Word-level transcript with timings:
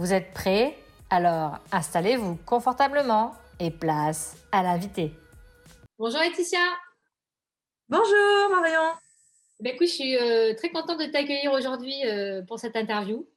Vous 0.00 0.14
êtes 0.14 0.32
prêts? 0.32 0.78
Alors 1.10 1.58
installez-vous 1.72 2.36
confortablement 2.46 3.34
et 3.58 3.70
place 3.70 4.34
à 4.50 4.62
l'invité. 4.62 5.12
Bonjour 5.98 6.20
Laetitia. 6.20 6.58
Bonjour 7.86 8.48
Marion. 8.50 8.94
Ben, 9.60 9.74
écoute, 9.74 9.88
je 9.88 9.92
suis 9.92 10.16
euh, 10.16 10.54
très 10.54 10.70
contente 10.70 11.00
de 11.00 11.04
t'accueillir 11.04 11.52
aujourd'hui 11.52 12.06
euh, 12.06 12.40
pour 12.40 12.58
cette 12.58 12.76
interview. 12.76 13.28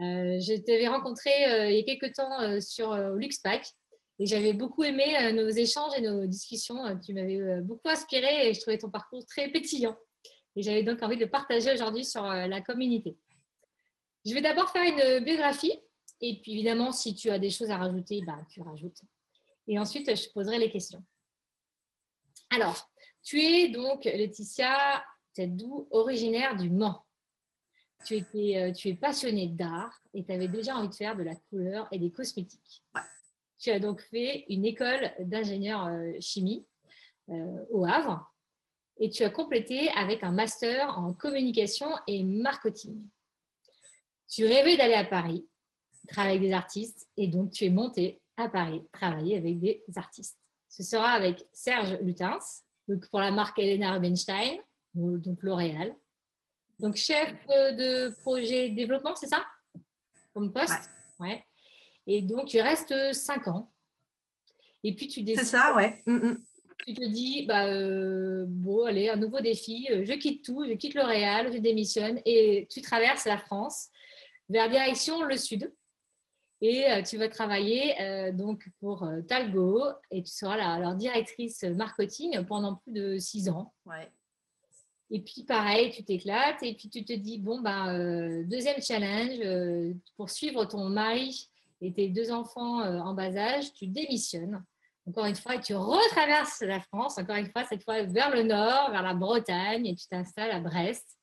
Euh, 0.00 0.40
je 0.40 0.60
t'avais 0.60 0.88
rencontré 0.88 1.30
il 1.70 1.76
y 1.76 1.78
a 1.78 1.84
quelques 1.84 2.12
temps 2.16 2.60
sur 2.60 2.96
Luxpack 3.14 3.64
et 4.18 4.26
j'avais 4.26 4.54
beaucoup 4.54 4.82
aimé 4.82 5.32
nos 5.32 5.48
échanges 5.48 5.92
et 5.96 6.00
nos 6.00 6.26
discussions. 6.26 6.98
Tu 7.06 7.14
m'avais 7.14 7.60
beaucoup 7.60 7.88
inspiré 7.88 8.48
et 8.48 8.52
je 8.52 8.60
trouvais 8.62 8.78
ton 8.78 8.90
parcours 8.90 9.24
très 9.26 9.46
pétillant. 9.46 9.96
Et 10.56 10.62
j'avais 10.64 10.82
donc 10.82 11.00
envie 11.04 11.18
de 11.18 11.24
partager 11.24 11.72
aujourd'hui 11.72 12.04
sur 12.04 12.24
la 12.24 12.60
communauté. 12.62 13.16
Je 14.24 14.34
vais 14.34 14.42
d'abord 14.42 14.70
faire 14.70 14.82
une 14.82 15.24
biographie 15.24 15.78
et 16.20 16.40
puis 16.40 16.52
évidemment, 16.52 16.92
si 16.92 17.14
tu 17.14 17.30
as 17.30 17.38
des 17.38 17.50
choses 17.50 17.70
à 17.70 17.76
rajouter, 17.76 18.20
bah, 18.26 18.38
tu 18.50 18.60
rajoutes. 18.60 19.00
Et 19.66 19.78
ensuite, 19.78 20.14
je 20.14 20.28
poserai 20.30 20.58
les 20.58 20.70
questions. 20.70 21.04
Alors, 22.50 22.90
tu 23.22 23.40
es 23.40 23.68
donc 23.68 24.04
Laetitia 24.04 25.04
Tedou, 25.34 25.86
originaire 25.90 26.56
du 26.56 26.70
Mans. 26.70 27.04
Tu, 28.04 28.16
étais, 28.16 28.56
euh, 28.56 28.72
tu 28.72 28.88
es 28.88 28.94
passionnée 28.94 29.48
d'art 29.48 30.00
et 30.14 30.24
tu 30.24 30.32
avais 30.32 30.48
déjà 30.48 30.76
envie 30.76 30.88
de 30.88 30.94
faire 30.94 31.16
de 31.16 31.24
la 31.24 31.34
couleur 31.34 31.88
et 31.92 31.98
des 31.98 32.10
cosmétiques. 32.10 32.82
Tu 33.58 33.70
as 33.70 33.80
donc 33.80 34.00
fait 34.02 34.46
une 34.48 34.64
école 34.64 35.12
d'ingénieur 35.20 35.86
euh, 35.86 36.12
chimie 36.20 36.64
euh, 37.28 37.64
au 37.70 37.84
Havre 37.84 38.32
et 38.98 39.10
tu 39.10 39.24
as 39.24 39.30
complété 39.30 39.90
avec 39.90 40.22
un 40.22 40.30
master 40.30 40.96
en 40.98 41.12
communication 41.12 41.88
et 42.06 42.22
marketing. 42.24 43.04
Tu 44.28 44.44
rêvais 44.44 44.76
d'aller 44.76 44.94
à 44.94 45.04
Paris, 45.04 45.46
travailler 46.06 46.36
avec 46.36 46.48
des 46.48 46.54
artistes 46.54 47.08
et 47.16 47.28
donc 47.28 47.50
tu 47.50 47.64
es 47.64 47.70
monté 47.70 48.20
à 48.36 48.48
Paris, 48.48 48.82
travailler 48.92 49.36
avec 49.38 49.58
des 49.58 49.82
artistes. 49.96 50.38
Ce 50.68 50.82
sera 50.82 51.10
avec 51.10 51.46
Serge 51.52 51.98
Lutens, 52.02 52.62
donc 52.86 53.08
pour 53.08 53.20
la 53.20 53.30
marque 53.30 53.58
Elena 53.58 53.94
Rubinstein, 53.94 54.58
donc 54.94 55.42
L'Oréal. 55.42 55.94
Donc 56.78 56.96
chef 56.96 57.34
de 57.48 58.10
projet 58.20 58.68
développement, 58.70 59.16
c'est 59.16 59.26
ça? 59.26 59.44
Comme 60.34 60.52
poste? 60.52 60.90
Ouais. 61.18 61.44
Et 62.06 62.22
donc 62.22 62.48
tu 62.48 62.60
restes 62.60 63.12
cinq 63.12 63.48
ans. 63.48 63.72
Et 64.84 64.94
puis 64.94 65.08
tu 65.08 65.22
décides. 65.22 65.44
C'est 65.44 65.56
ça, 65.56 65.74
ouais. 65.74 66.02
Mm, 66.06 66.28
mm. 66.28 66.44
Tu 66.86 66.94
te 66.94 67.04
dis, 67.04 67.44
bah, 67.44 67.66
euh, 67.66 68.44
bon, 68.46 68.84
allez, 68.84 69.08
un 69.08 69.16
nouveau 69.16 69.40
défi, 69.40 69.88
je 69.90 70.12
quitte 70.12 70.44
tout, 70.44 70.64
je 70.64 70.74
quitte 70.74 70.94
L'Oréal, 70.94 71.52
je 71.52 71.58
démissionne 71.58 72.20
et 72.24 72.68
tu 72.70 72.80
traverses 72.82 73.24
la 73.24 73.38
France 73.38 73.88
vers 74.48 74.68
direction 74.68 75.22
le 75.22 75.36
sud. 75.36 75.72
Et 76.60 76.90
euh, 76.90 77.02
tu 77.02 77.18
vas 77.18 77.28
travailler 77.28 78.00
euh, 78.00 78.32
donc 78.32 78.68
pour 78.80 79.04
euh, 79.04 79.20
Talgo 79.22 79.80
et 80.10 80.22
tu 80.22 80.32
seras 80.32 80.78
leur 80.78 80.96
directrice 80.96 81.62
marketing 81.62 82.44
pendant 82.46 82.76
plus 82.76 82.92
de 82.92 83.18
six 83.18 83.48
ans. 83.48 83.72
Ouais. 83.86 84.10
Et 85.10 85.20
puis 85.22 85.44
pareil, 85.44 85.92
tu 85.92 86.04
t'éclates 86.04 86.62
et 86.62 86.74
puis 86.74 86.90
tu 86.90 87.04
te 87.04 87.12
dis 87.12 87.38
bon 87.38 87.60
ben 87.60 88.42
deuxième 88.46 88.82
challenge 88.82 89.94
pour 90.16 90.28
suivre 90.28 90.66
ton 90.66 90.90
mari 90.90 91.48
et 91.80 91.94
tes 91.94 92.08
deux 92.08 92.30
enfants 92.30 92.82
en 92.82 93.14
bas 93.14 93.34
âge, 93.34 93.72
tu 93.72 93.86
démissionnes 93.86 94.62
encore 95.06 95.24
une 95.24 95.36
fois 95.36 95.54
et 95.54 95.62
tu 95.62 95.74
retraverses 95.74 96.60
la 96.60 96.80
France 96.80 97.16
encore 97.16 97.36
une 97.36 97.50
fois 97.50 97.64
cette 97.64 97.84
fois 97.84 98.02
vers 98.02 98.30
le 98.34 98.42
nord, 98.42 98.90
vers 98.90 99.02
la 99.02 99.14
Bretagne 99.14 99.86
et 99.86 99.94
tu 99.94 100.06
t'installes 100.08 100.50
à 100.50 100.60
Brest 100.60 101.17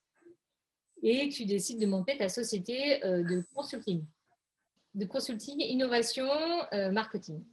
et 1.08 1.30
tu 1.30 1.46
décides 1.46 1.80
de 1.80 1.86
monter 1.86 2.18
ta 2.18 2.28
société 2.30 3.00
de 3.04 3.44
consulting 3.54 4.04
de 4.96 5.06
consulting, 5.06 5.60
innovation, 5.60 6.30
euh, 6.74 6.92
marketing. 6.92 7.44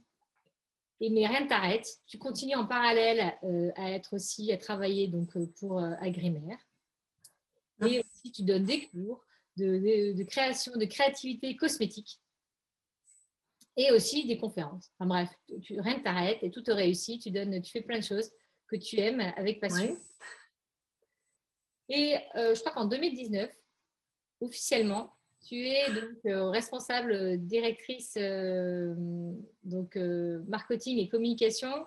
Et, 1.01 1.09
mais 1.09 1.27
rien 1.27 1.41
ne 1.41 1.49
t'arrête. 1.49 1.85
Tu 2.07 2.17
continues 2.17 2.55
en 2.55 2.65
parallèle 2.65 3.37
euh, 3.43 3.71
à 3.75 3.91
être 3.91 4.13
aussi, 4.15 4.51
à 4.51 4.57
travailler 4.57 5.07
donc, 5.07 5.35
euh, 5.35 5.45
pour 5.59 5.79
Agrimaire. 5.79 6.57
Et 7.85 7.99
aussi, 7.99 8.31
tu 8.31 8.43
donnes 8.43 8.63
des 8.63 8.87
cours 8.87 9.25
de, 9.57 10.23
création, 10.23 10.71
de 10.77 10.85
créativité 10.85 11.55
cosmétique. 11.55 12.21
Et 13.75 13.91
aussi 13.91 14.25
des 14.25 14.37
conférences. 14.37 14.91
Enfin 14.97 15.07
bref, 15.07 15.29
tu, 15.63 15.81
rien 15.81 15.97
ne 15.97 16.03
t'arrête 16.03 16.37
et 16.43 16.51
tout 16.51 16.61
te 16.61 16.71
réussit. 16.71 17.21
Tu, 17.21 17.31
donnes, 17.31 17.61
tu 17.61 17.71
fais 17.71 17.81
plein 17.81 17.99
de 17.99 18.03
choses 18.03 18.31
que 18.67 18.77
tu 18.77 18.99
aimes 18.99 19.33
avec 19.35 19.59
passion. 19.59 19.97
Et 21.89 22.15
je 22.35 22.59
crois 22.59 22.71
qu'en 22.71 22.85
2019, 22.85 23.49
officiellement, 24.41 25.13
tu 25.43 25.55
es 25.55 25.93
donc 25.93 26.25
euh, 26.25 26.49
responsable 26.49 27.11
euh, 27.11 27.37
directrice 27.37 28.13
euh, 28.17 28.93
donc, 29.63 29.97
marketing 30.47 30.99
et 30.99 31.09
communication 31.09 31.85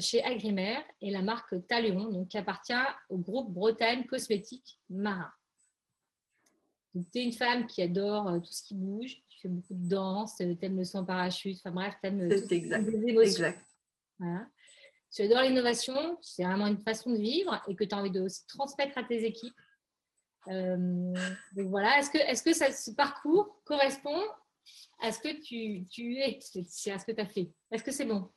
chez 0.00 0.24
Agrimaire 0.24 0.82
et 1.02 1.10
la 1.10 1.20
marque 1.20 1.54
Talion, 1.66 2.10
donc, 2.10 2.28
qui 2.28 2.38
appartient 2.38 2.72
au 3.10 3.18
groupe 3.18 3.52
Bretagne 3.52 4.06
Cosmétique 4.06 4.80
Marin. 4.88 5.30
Tu 6.94 7.18
es 7.18 7.24
une 7.24 7.34
femme 7.34 7.66
qui 7.66 7.82
adore 7.82 8.40
tout 8.42 8.50
ce 8.50 8.62
qui 8.62 8.74
bouge, 8.74 9.20
tu 9.28 9.40
fais 9.40 9.48
beaucoup 9.48 9.74
de 9.74 9.86
danse, 9.86 10.36
tu 10.36 10.56
aimes 10.62 10.78
le 10.78 10.84
son 10.84 11.04
parachute, 11.04 11.58
enfin 11.58 11.70
bref, 11.70 11.94
tu 12.00 12.06
aimes 12.06 12.26
les 12.26 13.08
émotions. 13.08 13.44
Exact. 13.44 13.66
Tu 15.14 15.22
adores 15.22 15.42
l'innovation, 15.42 16.18
c'est 16.22 16.42
vraiment 16.42 16.66
une 16.66 16.82
façon 16.82 17.10
de 17.10 17.18
vivre 17.18 17.62
et 17.68 17.76
que 17.76 17.84
tu 17.84 17.94
as 17.94 17.98
envie 17.98 18.10
de 18.10 18.20
aussi 18.20 18.44
transmettre 18.48 18.98
à 18.98 19.04
tes 19.04 19.24
équipes. 19.24 19.54
Euh, 20.48 21.14
donc 21.52 21.68
voilà, 21.68 22.00
est-ce 22.00 22.10
que, 22.10 22.18
est-ce 22.18 22.42
que 22.42 22.52
ça, 22.52 22.72
ce 22.72 22.90
parcours 22.90 23.62
correspond 23.64 24.20
à 25.00 25.12
ce 25.12 25.20
que 25.20 25.40
tu, 25.40 25.86
tu 25.86 26.16
es, 26.16 26.40
à 26.90 26.98
ce 26.98 27.04
que 27.04 27.12
tu 27.12 27.20
as 27.20 27.26
fait? 27.26 27.52
Est-ce 27.70 27.84
que 27.84 27.92
c'est 27.92 28.06
bon 28.06 28.28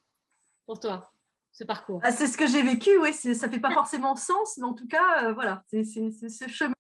pour 0.68 0.80
toi, 0.80 1.12
ce 1.52 1.64
parcours? 1.64 2.00
Ah, 2.04 2.12
C'est 2.12 2.28
ce 2.28 2.38
que 2.38 2.46
j'ai 2.46 2.62
vécu, 2.62 2.96
oui, 3.00 3.12
ça 3.12 3.30
ne 3.48 3.52
fait 3.52 3.60
pas 3.60 3.72
forcément 3.72 4.16
sens, 4.16 4.58
mais 4.58 4.66
en 4.66 4.76
tout 4.76 4.88
cas, 4.88 5.30
euh, 5.30 5.34
voilà, 5.34 5.64
c'est, 5.72 5.84
ce 5.84 6.48
chemin 6.48 6.76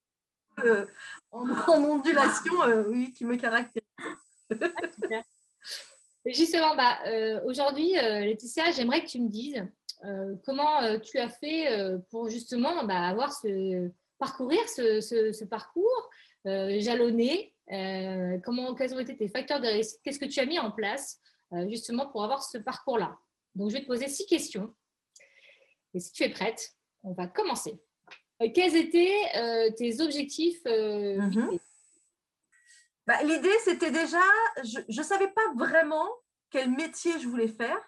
euh, 0.59 0.85
en, 1.31 1.49
ondulation 1.83 2.53
oui, 2.89 3.13
qui 3.13 3.25
me 3.25 3.35
caractérise. 3.35 3.81
Justement, 6.23 6.75
bah, 6.75 6.99
aujourd'hui, 7.45 7.93
Laetitia, 7.93 8.69
j'aimerais 8.71 9.03
que 9.03 9.09
tu 9.09 9.19
me 9.19 9.29
dises 9.29 9.65
comment 10.45 10.99
tu 10.99 11.17
as 11.19 11.29
fait 11.29 11.67
pour 12.09 12.29
justement 12.29 12.83
bah, 12.85 13.07
avoir 13.07 13.33
ce, 13.33 13.89
parcourir 14.17 14.59
ce, 14.69 15.43
parcours 15.45 16.09
euh, 16.45 16.79
jalonné 16.79 17.53
euh, 17.71 18.37
comment, 18.43 18.73
Quels 18.75 18.93
ont 18.93 18.99
été 18.99 19.15
tes 19.15 19.27
facteurs 19.27 19.59
de 19.59 19.67
réussite 19.67 19.99
Qu'est-ce 20.03 20.19
que 20.19 20.25
tu 20.25 20.39
as 20.39 20.45
mis 20.45 20.59
en 20.59 20.71
place 20.71 21.19
euh, 21.53 21.67
justement 21.69 22.07
pour 22.07 22.23
avoir 22.23 22.43
ce 22.43 22.57
parcours-là? 22.57 23.17
Donc, 23.55 23.69
je 23.69 23.75
vais 23.75 23.81
te 23.81 23.87
poser 23.87 24.07
six 24.07 24.25
questions. 24.25 24.73
Et 25.93 25.99
si 25.99 26.11
tu 26.11 26.23
es 26.23 26.29
prête, 26.29 26.71
on 27.03 27.13
va 27.13 27.27
commencer. 27.27 27.79
quels 28.53 28.75
étaient 28.75 29.73
tes 29.77 29.99
objectifs 29.99 30.63
mhm. 30.65 31.57
bah, 33.07 33.23
L'idée, 33.23 33.57
c'était 33.63 33.91
déjà, 33.91 34.21
je 34.63 34.79
ne 34.99 35.03
savais 35.03 35.29
pas 35.29 35.53
vraiment 35.55 36.07
quel 36.51 36.69
métier 36.71 37.19
je 37.19 37.27
voulais 37.27 37.47
faire. 37.47 37.79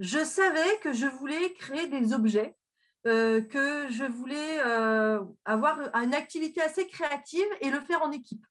Je 0.00 0.24
savais 0.24 0.78
que 0.82 0.94
je 0.94 1.06
voulais 1.06 1.52
créer 1.52 1.86
des 1.86 2.14
objets 2.14 2.56
euh, 3.06 3.42
que 3.42 3.90
je 3.90 4.04
voulais 4.04 4.60
euh, 4.64 5.22
avoir 5.44 5.78
une 5.94 6.14
activité 6.14 6.60
assez 6.60 6.86
créative 6.86 7.46
et 7.60 7.70
le 7.70 7.80
faire 7.80 8.02
en 8.02 8.10
équipe. 8.10 8.44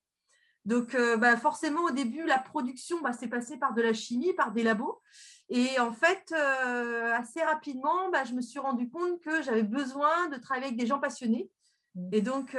Donc, 0.65 0.93
euh, 0.93 1.17
bah, 1.17 1.37
forcément, 1.37 1.81
au 1.85 1.91
début, 1.91 2.25
la 2.25 2.37
production, 2.37 3.01
bah, 3.01 3.13
s'est 3.13 3.27
passée 3.27 3.57
par 3.57 3.73
de 3.73 3.81
la 3.81 3.93
chimie, 3.93 4.33
par 4.33 4.51
des 4.51 4.61
labos. 4.61 5.01
Et 5.49 5.79
en 5.79 5.91
fait, 5.91 6.31
assez 6.31 7.41
rapidement, 7.41 8.09
bah, 8.11 8.23
je 8.23 8.33
me 8.33 8.41
suis 8.41 8.59
rendu 8.59 8.87
compte 8.89 9.19
que 9.21 9.41
j'avais 9.41 9.63
besoin 9.63 10.29
de 10.29 10.37
travailler 10.37 10.67
avec 10.67 10.79
des 10.79 10.85
gens 10.85 10.99
passionnés. 10.99 11.49
Mmh. 11.95 12.09
Et 12.11 12.21
donc, 12.21 12.55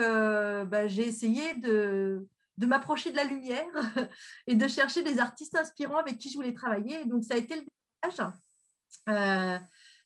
j'ai 0.87 1.07
essayé 1.07 1.55
de, 1.55 2.27
de 2.59 2.67
m'approcher 2.67 3.13
de 3.13 3.17
la 3.17 3.25
lumière 3.25 3.67
et 4.49 4.57
de 4.57 4.67
chercher 4.67 5.03
des 5.03 5.21
artistes 5.21 5.57
inspirants 5.57 5.99
avec 5.99 6.19
qui 6.19 6.31
je 6.31 6.37
voulais 6.37 6.55
travailler. 6.55 7.01
Et 7.03 7.05
donc, 7.05 7.23
ça 7.23 7.35
a 7.35 7.37
été 7.37 7.55
le 7.55 7.63
démarrage. 8.03 8.35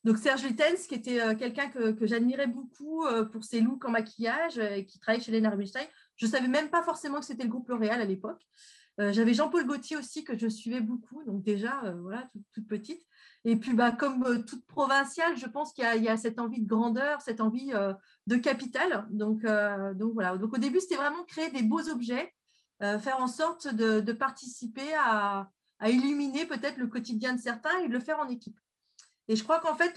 Donc 0.05 0.19
Serge 0.19 0.45
Lutens, 0.45 0.87
qui 0.87 0.95
était 0.95 1.21
euh, 1.21 1.35
quelqu'un 1.35 1.69
que, 1.71 2.07
j'admirais 2.07 2.47
beaucoup 2.47 3.05
euh, 3.07 3.25
pour 3.25 3.43
ses 3.43 3.61
looks 3.61 3.85
en 3.87 3.91
maquillage, 3.91 4.59
euh, 4.59 4.77
et 4.77 4.85
qui 4.85 4.99
travaillait 4.99 5.25
chez 5.25 5.33
Lena 5.33 5.49
Rubinstein. 5.51 5.87
Je 6.17 6.27
ne 6.27 6.31
savais 6.31 6.49
même 6.49 6.69
pas 6.69 6.83
forcément 6.83 7.21
que 7.21 7.25
c'était 7.25 7.45
le 7.45 7.49
groupe 7.49 7.69
L'Oréal 7.69 8.01
à 8.01 8.05
l'époque. 8.05 8.43
J'avais 8.97 9.35
Jean-Paul 9.35 9.67
Gaultier 9.67 9.97
aussi 9.97 10.23
que 10.23 10.39
je 10.39 10.47
suivais 10.47 10.81
beaucoup, 10.81 11.25
donc 11.25 11.43
déjà, 11.43 11.83
voilà, 12.03 12.31
toute, 12.53 12.69
petite. 12.69 13.05
Et 13.45 13.57
puis, 13.57 13.73
bah, 13.73 13.91
comme 13.91 14.45
toute 14.45 14.65
provinciale, 14.69 15.37
je 15.37 15.47
pense 15.47 15.73
qu'il 15.73 15.83
y, 15.83 16.09
a 16.09 16.17
cette 16.17 16.39
envie 16.39 16.61
de 16.61 16.69
grandeur, 16.69 17.21
cette 17.21 17.41
envie 17.41 17.73
de 18.29 18.37
capital. 18.37 19.05
Donc, 19.11 19.45
donc 19.97 20.13
voilà. 20.13 20.39
Donc 20.39 20.55
au 20.55 20.59
début, 20.59 20.79
c'était 20.79 20.95
vraiment 20.95 21.25
créer 21.25 21.51
des 21.51 21.65
beaux 21.65 21.89
objets, 21.89 22.33
faire 22.79 23.19
en 23.19 23.27
sorte 23.27 23.67
de, 23.67 24.13
participer 24.13 24.95
à, 24.97 25.51
à 25.81 25.91
illuminer 25.91 26.47
peut-être 26.47 26.77
le 26.77 26.87
quotidien 26.87 27.33
de 27.33 27.41
certains 27.41 27.77
et 27.81 27.89
de 27.89 27.93
le 27.93 27.99
faire 27.99 28.21
en 28.21 28.29
équipe. 28.29 28.61
Et 29.29 29.37
je 29.37 29.43
crois 29.43 29.61
qu'en 29.61 29.75
fait, 29.75 29.97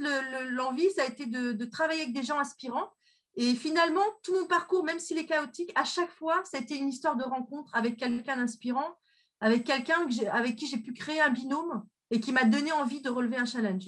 l'envie, 0.50 0.90
ça 0.92 1.04
a 1.04 1.06
été 1.06 1.26
de, 1.26 1.66
travailler 1.66 2.04
avec 2.04 2.14
des 2.14 2.24
gens 2.24 2.40
inspirants. 2.40 2.92
Et 3.36 3.54
finalement, 3.54 4.06
tout 4.24 4.34
mon 4.34 4.48
parcours, 4.48 4.84
même 4.84 5.00
s'il 5.00 5.18
est 5.18 5.26
chaotique, 5.26 5.72
à 5.76 5.84
chaque 5.84 6.10
fois, 6.12 6.44
ça 6.44 6.58
a 6.58 6.62
été 6.62 6.76
une 6.78 6.90
histoire 6.90 7.16
de 7.16 7.24
rencontre 7.24 7.70
avec 7.76 7.98
quelqu'un 7.98 8.38
d'inspirant, 8.38 8.98
avec 9.40 9.64
quelqu'un 9.64 10.08
avec 10.32 10.56
qui 10.56 10.68
j'ai 10.68 10.78
pu 10.78 10.94
créer 10.94 11.22
un 11.22 11.30
binôme 11.30 11.86
et 12.10 12.20
qui 12.20 12.32
m'a 12.32 12.46
donné 12.46 12.72
envie 12.72 13.02
de 13.02 13.10
relever 13.10 13.38
un 13.38 13.46
challenge. 13.46 13.86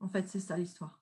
En 0.00 0.08
fait, 0.08 0.28
c'est 0.28 0.40
ça 0.40 0.56
l'histoire. 0.56 1.00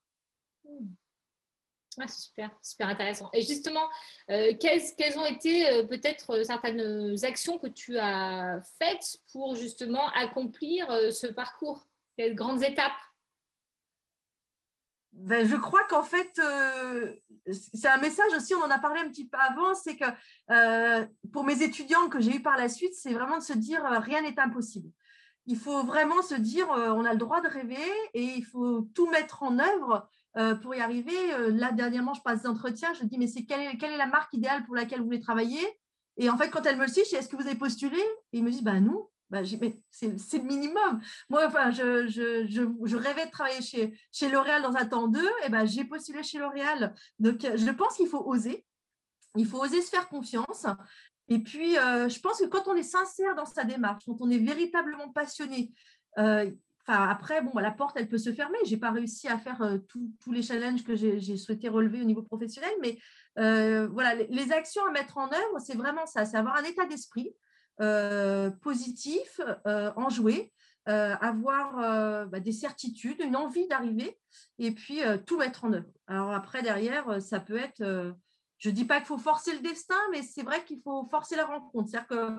Ah, 2.00 2.06
super, 2.06 2.50
super 2.62 2.88
intéressant. 2.88 3.28
Et 3.32 3.42
justement, 3.42 3.88
euh, 4.30 4.54
quelles, 4.60 5.18
ont 5.18 5.26
été 5.26 5.68
euh, 5.68 5.84
peut-être 5.84 6.30
euh, 6.30 6.44
certaines 6.44 7.16
actions 7.24 7.58
que 7.58 7.66
tu 7.66 7.98
as 7.98 8.60
faites 8.78 9.18
pour 9.32 9.56
justement 9.56 10.08
accomplir 10.10 10.86
ce 11.12 11.26
parcours? 11.26 11.86
Quelles 12.16 12.34
grandes 12.34 12.62
étapes? 12.62 12.92
Ben, 15.18 15.46
je 15.46 15.56
crois 15.56 15.84
qu'en 15.84 16.02
fait, 16.02 16.40
c'est 17.50 17.88
un 17.88 17.98
message 17.98 18.32
aussi, 18.36 18.54
on 18.54 18.62
en 18.62 18.70
a 18.70 18.78
parlé 18.78 19.00
un 19.00 19.08
petit 19.08 19.28
peu 19.28 19.38
avant, 19.38 19.74
c'est 19.74 19.96
que 19.96 20.04
pour 21.32 21.44
mes 21.44 21.62
étudiants 21.62 22.08
que 22.08 22.20
j'ai 22.20 22.36
eu 22.36 22.42
par 22.42 22.56
la 22.56 22.68
suite, 22.68 22.94
c'est 22.94 23.12
vraiment 23.12 23.38
de 23.38 23.42
se 23.42 23.52
dire 23.52 23.82
rien 23.84 24.22
n'est 24.22 24.38
impossible. 24.38 24.90
Il 25.46 25.58
faut 25.58 25.82
vraiment 25.84 26.22
se 26.22 26.34
dire 26.34 26.68
on 26.68 27.04
a 27.04 27.12
le 27.12 27.18
droit 27.18 27.40
de 27.40 27.48
rêver 27.48 27.90
et 28.14 28.22
il 28.22 28.44
faut 28.44 28.88
tout 28.94 29.08
mettre 29.10 29.42
en 29.42 29.58
œuvre 29.58 30.08
euh, 30.38 30.54
pour 30.54 30.74
y 30.74 30.80
arriver. 30.80 31.34
Euh, 31.34 31.50
là, 31.50 31.72
dernièrement, 31.72 32.14
je 32.14 32.20
passe 32.20 32.42
des 32.42 32.48
entretiens, 32.48 32.92
je 32.94 33.04
dis, 33.04 33.18
mais 33.18 33.26
c'est 33.26 33.44
quelle, 33.44 33.60
est, 33.60 33.96
la 33.96 34.06
marque 34.06 34.32
idéale 34.34 34.64
pour 34.66 34.76
laquelle 34.76 35.00
vous 35.00 35.06
voulez 35.06 35.20
travailler? 35.20 35.60
Et 36.16 36.30
en 36.30 36.36
fait, 36.36 36.48
quand 36.50 36.64
elle 36.64 36.76
me 36.76 36.84
le 36.84 36.90
dit, 36.90 37.00
je 37.04 37.08
dis, 37.10 37.14
est-ce 37.16 37.28
que 37.28 37.36
vous 37.36 37.46
avez 37.46 37.56
postulé? 37.56 37.98
Et 38.32 38.38
il 38.38 38.44
me 38.44 38.50
dit, 38.50 38.62
ben 38.62 38.80
non. 38.80 39.08
Ben, 39.30 39.44
c'est 39.90 40.38
le 40.38 40.44
minimum. 40.44 41.00
Moi, 41.28 41.46
enfin, 41.46 41.70
je, 41.70 42.06
je, 42.06 42.46
je, 42.46 42.96
rêvais 42.96 43.26
de 43.26 43.30
travailler 43.30 43.60
chez, 43.60 43.94
chez 44.10 44.30
L'Oréal 44.30 44.62
dans 44.62 44.74
un 44.76 44.86
temps 44.86 45.08
2, 45.08 45.20
et 45.44 45.50
ben, 45.50 45.66
j'ai 45.66 45.84
postulé 45.84 46.22
chez 46.22 46.38
L'Oréal. 46.38 46.94
Donc, 47.18 47.40
je 47.42 47.70
pense 47.70 47.96
qu'il 47.96 48.08
faut 48.08 48.24
oser. 48.26 48.64
Il 49.36 49.46
faut 49.46 49.62
oser 49.62 49.82
se 49.82 49.90
faire 49.90 50.08
confiance. 50.08 50.66
Et 51.28 51.40
puis, 51.40 51.76
euh, 51.78 52.08
je 52.08 52.18
pense 52.20 52.38
que 52.38 52.46
quand 52.46 52.68
on 52.68 52.74
est 52.74 52.82
sincère 52.82 53.34
dans 53.34 53.44
sa 53.44 53.64
démarche, 53.64 54.04
quand 54.06 54.16
on 54.20 54.30
est 54.30 54.38
véritablement 54.38 55.10
passionné, 55.10 55.72
après, 56.88 57.42
bon, 57.42 57.50
bah, 57.54 57.60
la 57.60 57.70
porte, 57.70 57.96
elle 57.96 58.08
peut 58.08 58.18
se 58.18 58.32
fermer. 58.32 58.58
Je 58.64 58.70
n'ai 58.70 58.76
pas 58.78 58.90
réussi 58.90 59.28
à 59.28 59.38
faire 59.38 59.60
euh, 59.62 59.78
tous 60.18 60.32
les 60.32 60.42
challenges 60.42 60.84
que 60.84 60.96
j'ai 60.96 61.36
souhaité 61.36 61.68
relever 61.68 62.00
au 62.00 62.04
niveau 62.04 62.22
professionnel, 62.22 62.72
mais 62.80 62.98
euh, 63.38 63.86
voilà, 63.88 64.14
les, 64.14 64.52
actions 64.52 64.84
à 64.86 64.90
mettre 64.90 65.18
en 65.18 65.30
œuvre, 65.30 65.58
c'est 65.64 65.76
vraiment 65.76 66.06
ça, 66.06 66.24
c'est 66.24 66.36
avoir 66.36 66.56
un 66.56 66.64
état 66.64 66.86
d'esprit 66.86 67.28
euh, 67.28 67.32
positif, 68.60 69.40
enjoué, 69.96 70.52
avoir 70.86 72.28
bah, 72.28 72.40
des 72.40 72.52
certitudes, 72.52 73.20
une 73.20 73.36
envie 73.36 73.66
d'arriver, 73.68 74.18
et 74.58 74.72
puis 74.72 75.00
tout 75.26 75.38
mettre 75.38 75.64
en 75.64 75.72
œuvre. 75.72 75.90
Alors 76.06 76.32
après, 76.32 76.62
derrière, 76.62 77.20
ça 77.20 77.40
peut 77.40 77.58
être, 77.58 78.14
je 78.58 78.68
ne 78.68 78.74
dis 78.74 78.84
pas 78.84 78.98
qu'il 78.98 79.06
faut 79.06 79.18
forcer 79.18 79.52
le 79.52 79.60
destin, 79.60 79.98
mais 80.10 80.22
c'est 80.22 80.42
vrai 80.42 80.64
qu'il 80.64 80.80
faut 80.82 81.06
forcer 81.10 81.36
la 81.36 81.46
rencontre. 81.46 81.90
C'est-à-dire 81.90 82.08
que 82.08 82.36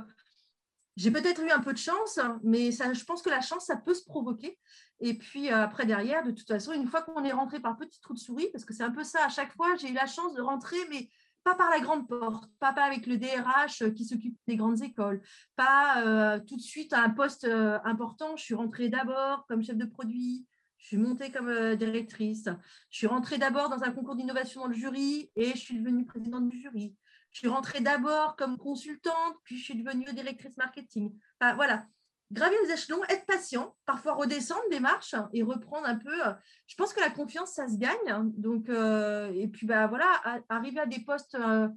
j'ai 1.00 1.12
peut-être 1.12 1.42
eu 1.42 1.50
un 1.50 1.62
peu 1.62 1.72
de 1.72 1.78
chance, 1.78 2.20
mais 2.44 2.72
je 2.72 3.06
pense 3.06 3.22
que 3.22 3.30
la 3.30 3.40
chance, 3.40 3.68
ça 3.68 3.78
peut 3.78 3.94
se 3.94 4.04
provoquer. 4.04 4.60
Et 5.00 5.18
puis 5.18 5.50
euh, 5.50 5.64
après, 5.64 5.86
derrière, 5.86 6.24
de 6.24 6.32
toute 6.32 6.48
façon, 6.48 6.74
une 6.74 6.88
fois 6.88 7.04
qu'on 7.04 7.24
est 7.24 7.32
rentré 7.32 7.62
par 7.62 7.78
petit 7.78 8.02
trou 8.02 8.14
de 8.14 8.20
souris, 8.20 8.50
parce 8.52 8.66
que 8.66 8.74
c'est 8.74 8.84
un 8.84 8.92
peu 8.92 9.06
ça, 9.06 9.24
à 9.24 9.30
chaque 9.30 9.54
fois, 9.54 9.78
j'ai 9.78 9.92
eu 9.92 9.94
la 9.94 10.08
chance 10.08 10.34
de 10.34 10.42
rentrer, 10.42 10.76
mais 10.90 11.10
pas 11.44 11.56
par 11.56 11.70
la 11.70 11.80
grande 11.80 12.08
porte, 12.08 12.50
pas, 12.60 12.70
avec 12.70 13.08
le 13.08 13.18
DRH 13.18 13.82
euh, 13.82 13.92
qui 13.92 14.06
s'occupe 14.06 14.38
des 14.48 14.56
grandes 14.56 14.82
écoles, 14.82 15.22
pas 15.56 16.04
euh, 16.06 16.40
tout 16.40 16.58
de 16.58 16.62
suite 16.62 16.94
à 16.94 17.02
un 17.04 17.10
poste 17.10 17.46
important. 17.84 18.36
Je 18.38 18.44
suis 18.44 18.56
rentrée 18.56 18.90
d'abord 18.90 19.46
comme 19.48 19.64
chef 19.64 19.78
de 19.78 19.86
produit, 19.86 20.46
je 20.78 20.88
suis 20.88 20.98
montée 20.98 21.32
comme 21.32 21.76
directrice, 21.76 22.50
je 22.90 22.98
suis 22.98 23.08
rentrée 23.08 23.38
d'abord 23.38 23.70
dans 23.70 23.84
un 23.84 23.92
concours 23.92 24.16
d'innovation 24.16 24.62
dans 24.62 24.68
le 24.68 24.74
jury 24.74 25.30
et 25.36 25.52
je 25.52 25.58
suis 25.58 25.80
devenue 25.80 26.06
présidente 26.06 26.50
du 26.50 26.60
jury. 26.60 26.96
Je 27.32 27.40
suis 27.40 27.48
rentrée 27.48 27.82
d'abord 27.82 28.36
comme 28.38 28.58
consultante, 28.58 29.36
puis 29.44 29.58
je 29.58 29.64
suis 29.64 29.76
devenue 29.76 30.06
directrice 30.14 30.58
marketing. 30.58 31.14
Voilà, 31.40 31.86
gravir 32.32 32.58
les 32.64 32.74
échelons, 32.74 33.04
être 33.06 33.26
patient, 33.26 33.76
parfois 33.86 34.14
redescendre 34.14 34.64
des 34.70 34.80
marches 34.80 35.16
et 35.34 35.44
reprendre 35.44 35.88
un 35.88 35.96
peu. 35.96 36.28
Euh, 36.28 36.34
je 36.68 36.76
pense 36.76 36.94
que 36.94 37.00
la 37.00 37.10
confiance, 37.10 37.54
ça 37.54 37.68
se 37.68 37.78
gagne. 37.78 38.32
Donc, 38.38 38.70
euh, 38.70 39.32
et 39.34 39.48
puis, 39.48 39.66
bah, 39.66 39.88
voilà, 39.88 40.22
arriver 40.50 40.80
à 40.80 40.86
des 40.86 41.00
postes 41.00 41.36
euh, 41.36 41.68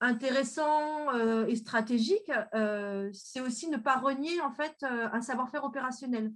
intéressants 0.00 1.12
et 1.46 1.54
stratégiques, 1.54 2.32
c'est 3.12 3.40
aussi 3.40 3.68
ne 3.68 3.76
pas 3.76 3.98
renier 3.98 4.40
en 4.40 4.50
fait 4.50 4.74
un 4.82 5.20
savoir-faire 5.20 5.62
opérationnel. 5.62 6.32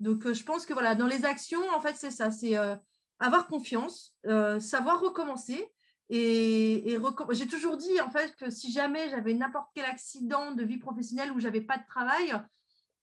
Donc, 0.00 0.32
je 0.32 0.42
pense 0.42 0.66
que 0.66 0.72
voilà, 0.72 0.96
dans 0.96 1.06
les 1.06 1.24
actions, 1.24 1.62
en 1.76 1.80
fait, 1.80 1.94
c'est 1.94 2.10
ça, 2.10 2.32
c'est 2.32 2.56
avoir 3.20 3.46
confiance, 3.46 4.16
savoir 4.58 5.00
recommencer 5.00 5.70
et, 6.14 6.98
j'ai 7.30 7.46
toujours 7.46 7.76
dit 7.76 8.00
en 8.00 8.10
fait 8.10 8.36
que 8.36 8.50
si 8.50 8.70
jamais 8.70 9.08
j'avais 9.08 9.32
n'importe 9.32 9.70
quel 9.74 9.86
accident 9.86 10.52
de 10.52 10.62
vie 10.62 10.76
professionnelle 10.76 11.32
où 11.32 11.40
j'avais 11.40 11.62
pas 11.62 11.78
de 11.78 11.86
travail, 11.86 12.34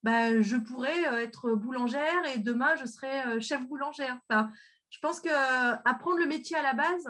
ben, 0.02 0.40
je 0.42 0.56
pourrais 0.56 1.08
euh, 1.08 1.22
être 1.22 1.52
boulangère 1.52 2.26
et 2.34 2.38
demain 2.38 2.74
je 2.76 2.86
serai 2.86 3.22
euh, 3.26 3.40
chef 3.40 3.62
boulangère. 3.66 4.18
Enfin, 4.28 4.50
je 4.90 4.98
pense 5.00 5.20
que 5.20 5.28
euh, 5.28 5.76
apprendre 5.84 6.18
le 6.18 6.26
métier 6.26 6.56
à 6.56 6.62
la 6.62 6.74
base, 6.74 7.08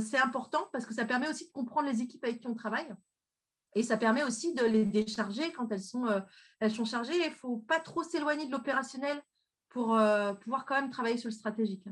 c'est 0.00 0.18
important 0.18 0.68
parce 0.72 0.86
que 0.86 0.94
ça 0.94 1.04
permet 1.04 1.28
aussi 1.28 1.48
de 1.48 1.50
comprendre 1.50 1.88
les 1.88 2.02
équipes 2.02 2.22
avec 2.22 2.38
qui 2.38 2.46
on 2.46 2.54
travaille. 2.54 2.86
Et 3.74 3.82
ça 3.82 3.96
permet 3.96 4.22
aussi 4.22 4.54
de 4.54 4.64
les 4.64 4.84
décharger 4.84 5.50
quand 5.50 5.72
elles 5.72 5.82
sont, 5.82 6.06
elles 6.60 6.70
sont 6.70 6.84
chargées. 6.84 7.16
Il 7.16 7.30
ne 7.30 7.34
faut 7.34 7.56
pas 7.56 7.80
trop 7.80 8.04
s'éloigner 8.04 8.46
de 8.46 8.52
l'opérationnel 8.52 9.20
pour 9.70 9.98
pouvoir 10.40 10.66
quand 10.66 10.76
même 10.80 10.90
travailler 10.90 11.16
sur 11.16 11.30
le 11.30 11.34
stratégique. 11.34 11.84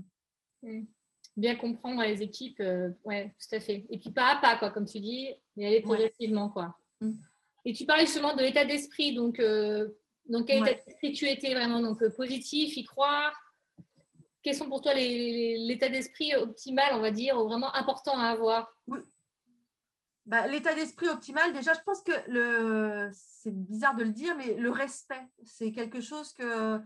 Mmh 0.62 0.84
bien 1.36 1.56
comprendre 1.56 2.02
les 2.02 2.22
équipes, 2.22 2.60
euh, 2.60 2.90
ouais, 3.04 3.34
tout 3.38 3.54
à 3.54 3.60
fait. 3.60 3.86
Et 3.90 3.98
puis 3.98 4.10
pas 4.10 4.36
à 4.36 4.40
pas, 4.40 4.56
quoi, 4.56 4.70
comme 4.70 4.86
tu 4.86 5.00
dis, 5.00 5.28
mais 5.56 5.66
aller 5.66 5.80
progressivement, 5.80 6.50
quoi. 6.50 6.76
Mm. 7.00 7.12
Et 7.64 7.72
tu 7.72 7.84
parlais 7.84 8.06
justement 8.06 8.34
de 8.34 8.42
l'état 8.42 8.64
d'esprit, 8.64 9.14
donc 9.14 9.38
euh, 9.38 9.88
dans 10.30 10.44
quel 10.44 10.58
état 10.58 10.74
d'esprit 10.74 11.12
tu 11.12 11.28
étais 11.28 11.52
vraiment 11.54 11.80
donc 11.80 12.02
positif, 12.16 12.76
y 12.76 12.84
croire? 12.84 13.32
Quels 14.42 14.54
sont 14.54 14.68
pour 14.68 14.80
toi 14.80 14.94
l'état 14.94 15.90
d'esprit 15.90 16.34
optimal, 16.34 16.94
on 16.94 17.00
va 17.00 17.10
dire, 17.10 17.36
ou 17.36 17.46
vraiment 17.46 17.74
important 17.74 18.18
à 18.18 18.28
avoir? 18.28 18.72
Bah, 20.24 20.46
L'état 20.46 20.74
d'esprit 20.74 21.08
optimal, 21.08 21.52
déjà, 21.52 21.74
je 21.74 21.80
pense 21.84 22.02
que 22.02 22.12
le, 22.28 23.10
c'est 23.12 23.54
bizarre 23.54 23.96
de 23.96 24.04
le 24.04 24.12
dire, 24.12 24.34
mais 24.36 24.54
le 24.54 24.70
respect, 24.70 25.28
c'est 25.44 25.72
quelque 25.72 26.00
chose 26.00 26.32
que 26.32 26.80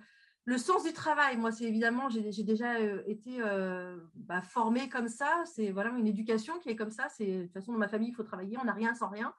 le 0.46 0.58
sens 0.58 0.84
du 0.84 0.92
travail, 0.92 1.38
moi, 1.38 1.52
c'est 1.52 1.64
évidemment, 1.64 2.08
j'ai 2.10 2.42
déjà 2.42 2.74
euh, 2.74 3.02
été 3.06 3.40
euh, 3.40 3.96
bah, 4.14 4.42
formée 4.42 4.90
comme 4.90 5.08
ça. 5.08 5.42
C'est 5.46 5.70
voilà 5.70 5.90
une 5.90 6.06
éducation 6.06 6.58
qui 6.58 6.68
est 6.68 6.76
comme 6.76 6.90
ça. 6.90 7.08
C'est 7.08 7.26
de 7.26 7.42
toute 7.44 7.52
façon 7.52 7.72
dans 7.72 7.78
ma 7.78 7.88
famille, 7.88 8.10
il 8.10 8.14
faut 8.14 8.24
travailler. 8.24 8.58
On 8.60 8.64
n'a 8.64 8.74
rien 8.74 8.94
sans 8.94 9.08
rien. 9.08 9.34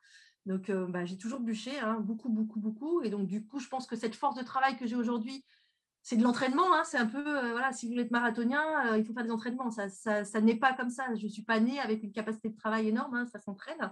Donc, 0.45 0.69
euh, 0.69 0.85
bah, 0.87 1.05
j'ai 1.05 1.17
toujours 1.17 1.39
bûché, 1.39 1.79
hein, 1.79 1.99
beaucoup, 1.99 2.29
beaucoup, 2.29 2.59
beaucoup. 2.59 3.01
Et 3.01 3.09
donc, 3.09 3.27
du 3.27 3.45
coup, 3.45 3.59
je 3.59 3.67
pense 3.67 3.87
que 3.87 3.95
cette 3.95 4.15
force 4.15 4.35
de 4.35 4.43
travail 4.43 4.77
que 4.77 4.85
j'ai 4.85 4.95
aujourd'hui, 4.95 5.43
c'est 6.03 6.17
de 6.17 6.23
l'entraînement. 6.23 6.73
Hein. 6.73 6.83
c'est 6.85 6.99
un 6.99 7.07
peu, 7.07 7.23
voilà, 7.23 7.71
si 7.71 7.87
vous 7.87 7.93
voulez 7.93 8.03
être 8.03 8.11
marathonien, 8.11 8.95
il 8.95 9.03
faut 9.03 9.13
faire 9.13 9.23
des 9.23 9.31
entraînements. 9.31 9.71
Ça, 9.71 9.89
ça, 9.89 10.41
n'est 10.41 10.57
pas 10.57 10.73
comme 10.73 10.91
ça. 10.91 11.03
Je 11.15 11.25
ne 11.25 11.31
suis 11.31 11.41
pas 11.41 11.59
née 11.59 11.79
avec 11.79 12.03
une 12.03 12.11
capacité 12.11 12.49
de 12.49 12.57
travail 12.57 12.89
énorme. 12.89 13.15
Hein, 13.15 13.25
ça 13.25 13.39
s'entraîne. 13.39 13.91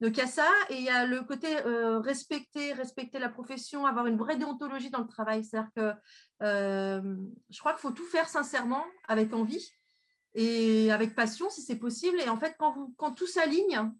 Donc, 0.00 0.16
il 0.16 0.20
y 0.20 0.22
a 0.22 0.26
ça. 0.26 0.48
Et 0.70 0.76
il 0.76 0.84
y 0.84 0.88
a 0.88 1.04
le 1.04 1.20
côté 1.20 1.54
respecter, 2.02 2.72
respecter 2.72 3.18
la 3.18 3.28
profession, 3.28 3.84
avoir 3.84 4.06
une 4.06 4.16
vraie 4.16 4.38
déontologie 4.38 4.88
dans 4.88 5.02
le 5.02 5.06
travail. 5.06 5.44
C'est-à-dire 5.44 5.70
que 5.76 5.92
euh, 6.42 7.16
je 7.50 7.58
crois 7.58 7.72
qu'il 7.72 7.80
faut 7.80 7.90
tout 7.90 8.06
faire 8.06 8.28
sincèrement, 8.30 8.84
avec 9.06 9.34
envie 9.34 9.70
et 10.34 10.90
avec 10.92 11.14
passion 11.14 11.50
si 11.50 11.60
c'est 11.60 11.78
possible. 11.78 12.18
Et 12.20 12.30
en 12.30 12.38
fait, 12.38 12.56
quand 12.58 13.12
tout 13.12 13.26
s'aligne, 13.26 13.92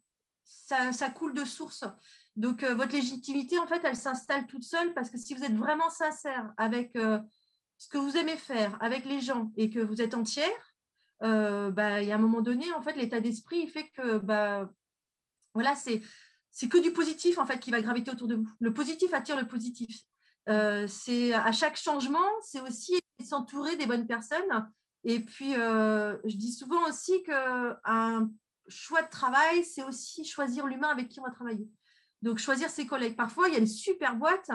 ça, 0.51 1.11
coule 1.11 1.35
de 1.35 1.45
source. 1.45 1.85
Donc, 2.37 2.63
euh, 2.63 2.75
votre 2.75 2.93
légitimité, 2.93 3.59
en 3.59 3.67
fait, 3.67 3.81
elle 3.85 3.97
s'installe 3.97 4.47
toute 4.47 4.65
seule 4.65 4.95
parce 4.95 5.11
que 5.11 5.19
si 5.19 5.35
vous 5.35 5.45
êtes 5.45 5.57
vraiment 5.57 5.91
sincère 5.91 6.53
avec 6.57 6.95
euh, 6.97 7.19
ce 7.79 7.89
que 7.89 7.99
vous 7.99 8.17
aimez 8.17 8.37
faire, 8.37 8.77
avec 8.83 9.05
les 9.05 9.21
gens 9.21 9.51
et 9.57 9.71
que 9.71 9.81
vous 9.81 10.01
êtes 10.01 10.15
entière, 10.15 10.49
bah, 11.21 12.01
il 12.01 12.09
y 12.09 12.13
a 12.13 12.15
un 12.15 12.19
moment 12.19 12.41
donné, 12.41 12.73
en 12.73 12.81
fait, 12.81 12.97
l'état 12.97 13.21
d'esprit, 13.21 13.67
fait 13.69 13.91
que, 13.91 14.19
bah, 14.19 14.71
voilà, 15.55 15.75
c'est 15.75 16.03
c'est 16.53 16.69
que 16.69 16.79
du 16.79 16.93
positif 16.93 17.39
en 17.39 17.47
fait 17.47 17.59
qui 17.59 17.71
va 17.71 17.81
graviter 17.81 18.11
autour 18.11 18.29
de 18.29 18.37
vous. 18.37 18.49
Le 18.61 18.73
positif 18.73 19.13
attire 19.15 19.37
le 19.37 19.47
positif. 19.47 20.01
Euh, 20.49 20.87
c'est 20.89 21.33
à 21.33 21.53
chaque 21.53 21.77
changement, 21.77 22.29
c'est 22.43 22.61
aussi 22.61 22.99
s'entourer 23.25 23.77
des 23.77 23.87
bonnes 23.87 24.07
personnes. 24.07 24.69
Et 25.05 25.21
puis, 25.21 25.55
euh, 25.55 26.17
je 26.25 26.37
dis 26.37 26.53
souvent 26.53 26.89
aussi 26.89 27.23
qu'un 27.23 28.31
choix 28.71 29.03
de 29.03 29.09
travail, 29.09 29.65
c'est 29.65 29.83
aussi 29.83 30.25
choisir 30.25 30.67
l'humain 30.67 30.89
avec 30.89 31.09
qui 31.09 31.21
on 31.21 31.25
va 31.25 31.31
travailler. 31.31 31.69
Donc, 32.23 32.39
choisir 32.39 32.69
ses 32.71 32.87
collègues. 32.87 33.17
Parfois, 33.17 33.49
il 33.49 33.55
y 33.55 33.57
a 33.57 33.61
des 33.61 33.67
super 33.67 34.17
boîtes. 34.17 34.51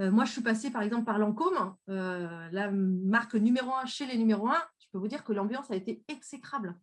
Euh, 0.00 0.10
moi, 0.10 0.24
je 0.24 0.32
suis 0.32 0.42
passée 0.42 0.70
par 0.70 0.82
exemple 0.82 1.04
par 1.04 1.18
Lancôme, 1.18 1.74
euh, 1.88 2.48
la 2.52 2.70
marque 2.70 3.34
numéro 3.34 3.74
un 3.74 3.86
chez 3.86 4.06
les 4.06 4.16
numéros 4.16 4.48
un. 4.48 4.62
Je 4.78 4.86
peux 4.92 4.98
vous 4.98 5.08
dire 5.08 5.24
que 5.24 5.32
l'ambiance 5.32 5.70
a 5.70 5.76
été 5.76 6.02
exécrable. 6.08 6.74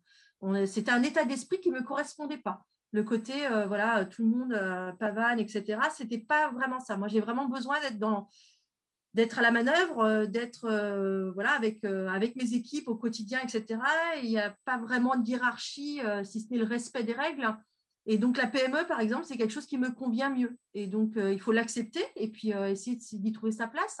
C'était 0.66 0.92
un 0.92 1.02
état 1.02 1.24
d'esprit 1.24 1.60
qui 1.60 1.70
ne 1.70 1.80
me 1.80 1.82
correspondait 1.82 2.38
pas. 2.38 2.64
Le 2.92 3.02
côté, 3.02 3.46
euh, 3.46 3.66
voilà, 3.66 4.04
tout 4.04 4.22
le 4.22 4.28
monde 4.28 4.96
pavane, 4.98 5.40
etc. 5.40 5.80
C'était 5.92 6.18
pas 6.18 6.50
vraiment 6.50 6.78
ça. 6.78 6.96
Moi, 6.96 7.08
j'ai 7.08 7.20
vraiment 7.20 7.48
besoin 7.48 7.80
d'être 7.80 7.98
dans, 7.98 8.28
d'être 9.18 9.38
à 9.40 9.42
la 9.42 9.50
manœuvre, 9.50 10.26
d'être 10.26 10.68
voilà 11.34 11.50
avec 11.50 11.84
avec 11.84 12.36
mes 12.36 12.54
équipes 12.54 12.86
au 12.86 12.94
quotidien, 12.94 13.40
etc. 13.42 13.80
Il 14.22 14.30
n'y 14.30 14.38
a 14.38 14.56
pas 14.64 14.78
vraiment 14.78 15.16
de 15.16 15.28
hiérarchie, 15.28 16.00
si 16.22 16.40
ce 16.40 16.50
n'est 16.50 16.58
le 16.58 16.64
respect 16.64 17.02
des 17.02 17.14
règles. 17.14 17.52
Et 18.10 18.16
donc, 18.16 18.38
la 18.38 18.46
PME, 18.46 18.86
par 18.86 19.00
exemple, 19.00 19.26
c'est 19.26 19.36
quelque 19.36 19.52
chose 19.52 19.66
qui 19.66 19.76
me 19.76 19.90
convient 19.90 20.30
mieux. 20.30 20.56
Et 20.72 20.86
donc, 20.86 21.18
euh, 21.18 21.30
il 21.30 21.38
faut 21.38 21.52
l'accepter 21.52 22.02
et 22.16 22.28
puis 22.28 22.54
euh, 22.54 22.70
essayer 22.70 22.96
d'y 22.96 23.32
trouver 23.32 23.52
sa 23.52 23.68
place. 23.68 23.98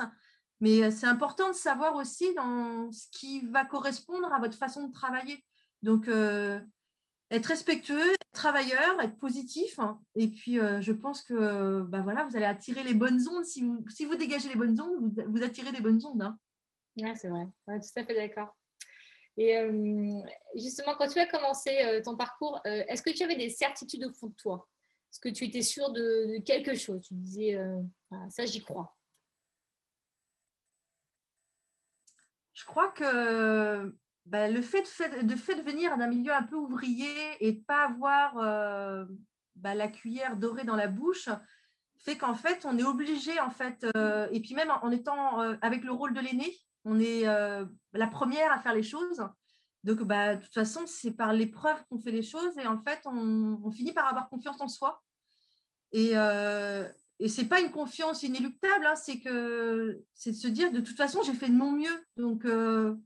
Mais 0.62 0.82
euh, 0.82 0.90
c'est 0.90 1.06
important 1.06 1.48
de 1.48 1.54
savoir 1.54 1.94
aussi 1.94 2.32
dans 2.34 2.90
ce 2.90 3.06
qui 3.12 3.46
va 3.50 3.66
correspondre 3.66 4.32
à 4.32 4.40
votre 4.40 4.56
façon 4.56 4.88
de 4.88 4.92
travailler. 4.94 5.44
Donc, 5.82 6.08
être 7.30 7.46
respectueux, 7.46 8.12
être 8.12 8.32
travailleur, 8.32 9.00
être 9.00 9.16
positif. 9.18 9.78
et 10.14 10.28
puis, 10.28 10.54
je 10.56 10.92
pense 10.92 11.22
que 11.22 11.82
bah, 11.82 12.00
voilà, 12.00 12.24
vous 12.24 12.36
allez 12.36 12.46
attirer 12.46 12.82
les 12.82 12.94
bonnes 12.94 13.26
ondes. 13.28 13.44
Si 13.44 13.62
vous, 13.62 13.84
si 13.88 14.04
vous 14.04 14.14
dégagez 14.16 14.48
les 14.48 14.56
bonnes 14.56 14.80
ondes, 14.80 15.24
vous, 15.28 15.42
attirez 15.42 15.72
les 15.72 15.80
bonnes 15.80 16.04
ondes. 16.06 16.22
Hein. 16.22 16.38
c'est 17.14 17.28
vrai. 17.28 17.46
tout 17.66 18.00
à 18.00 18.04
fait 18.04 18.14
d'accord. 18.14 18.54
Et 19.38 19.56
euh, 19.56 20.20
justement, 20.56 20.96
quand 20.96 21.06
tu 21.06 21.20
as 21.20 21.26
commencé 21.26 21.70
euh, 21.84 22.02
ton 22.02 22.16
parcours, 22.16 22.60
euh, 22.66 22.82
est-ce 22.88 23.02
que 23.02 23.10
tu 23.10 23.22
avais 23.22 23.36
des 23.36 23.50
certitudes 23.50 24.04
au 24.04 24.12
fond 24.12 24.26
de 24.26 24.34
toi? 24.34 24.68
Est-ce 25.12 25.20
que 25.20 25.28
tu 25.28 25.44
étais 25.44 25.62
sûre 25.62 25.92
de, 25.92 26.42
quelque 26.44 26.74
chose? 26.74 27.06
Tu 27.06 27.14
disais, 27.14 27.56
ça, 28.28 28.44
j'y 28.44 28.62
crois. 28.62 28.94
Je 32.52 32.64
crois 32.66 32.88
que 32.90 33.94
bah, 34.28 34.48
le 34.48 34.62
fait 34.62 34.82
de, 35.22 35.62
venir 35.62 35.96
d'un 35.98 36.06
milieu 36.08 36.32
un 36.32 36.42
peu 36.42 36.56
ouvrier 36.56 37.08
et 37.40 37.52
de 37.52 37.60
pas 37.60 37.84
avoir 37.84 38.34
bah, 39.56 39.74
la 39.74 39.88
cuillère 39.88 40.36
dorée 40.36 40.64
dans 40.64 40.76
la 40.76 40.88
bouche 40.88 41.28
fait 41.98 42.16
qu'en 42.16 42.34
fait, 42.34 42.64
on 42.64 42.78
est 42.78 42.84
obligé, 42.84 43.40
en 43.40 43.50
fait, 43.50 43.84
et 44.30 44.40
puis 44.40 44.54
même 44.54 44.72
en 44.82 44.90
étant 44.90 45.40
avec 45.60 45.84
le 45.84 45.92
rôle 45.92 46.14
de 46.14 46.20
l'aîné, 46.20 46.54
on 46.88 46.98
est 46.98 47.28
euh, 47.28 47.64
la 47.92 48.06
première 48.06 48.52
à 48.52 48.58
faire 48.58 48.74
les 48.74 48.82
choses. 48.82 49.22
Donc, 49.84 50.02
bah, 50.02 50.36
de 50.36 50.42
toute 50.42 50.54
façon, 50.54 50.82
c'est 50.86 51.12
par 51.12 51.32
l'épreuve 51.32 51.76
qu'on 51.88 52.00
fait 52.00 52.10
les 52.10 52.22
choses 52.22 52.56
et 52.58 52.66
en 52.66 52.78
fait, 52.78 53.00
on, 53.04 53.70
finit 53.70 53.92
par 53.92 54.06
avoir 54.06 54.28
confiance 54.28 54.60
en 54.60 54.68
soi. 54.68 55.02
Et, 55.92 56.12
euh, 56.14 56.88
et 57.18 57.28
ce 57.28 57.40
n'est 57.40 57.48
pas 57.48 57.60
une 57.60 57.70
confiance 57.70 58.22
inéluctable, 58.22 58.86
hein, 58.86 58.96
c'est 58.96 59.20
que 59.20 60.02
c'est 60.14 60.32
de 60.32 60.36
se 60.36 60.48
dire 60.48 60.72
de 60.72 60.80
toute 60.80 60.96
façon, 60.96 61.22
j'ai 61.22 61.34
fait 61.34 61.48
de 61.48 61.54
mon 61.54 61.72
mieux. 61.72 62.04
Donc, 62.16 62.44
euh, 62.44 62.96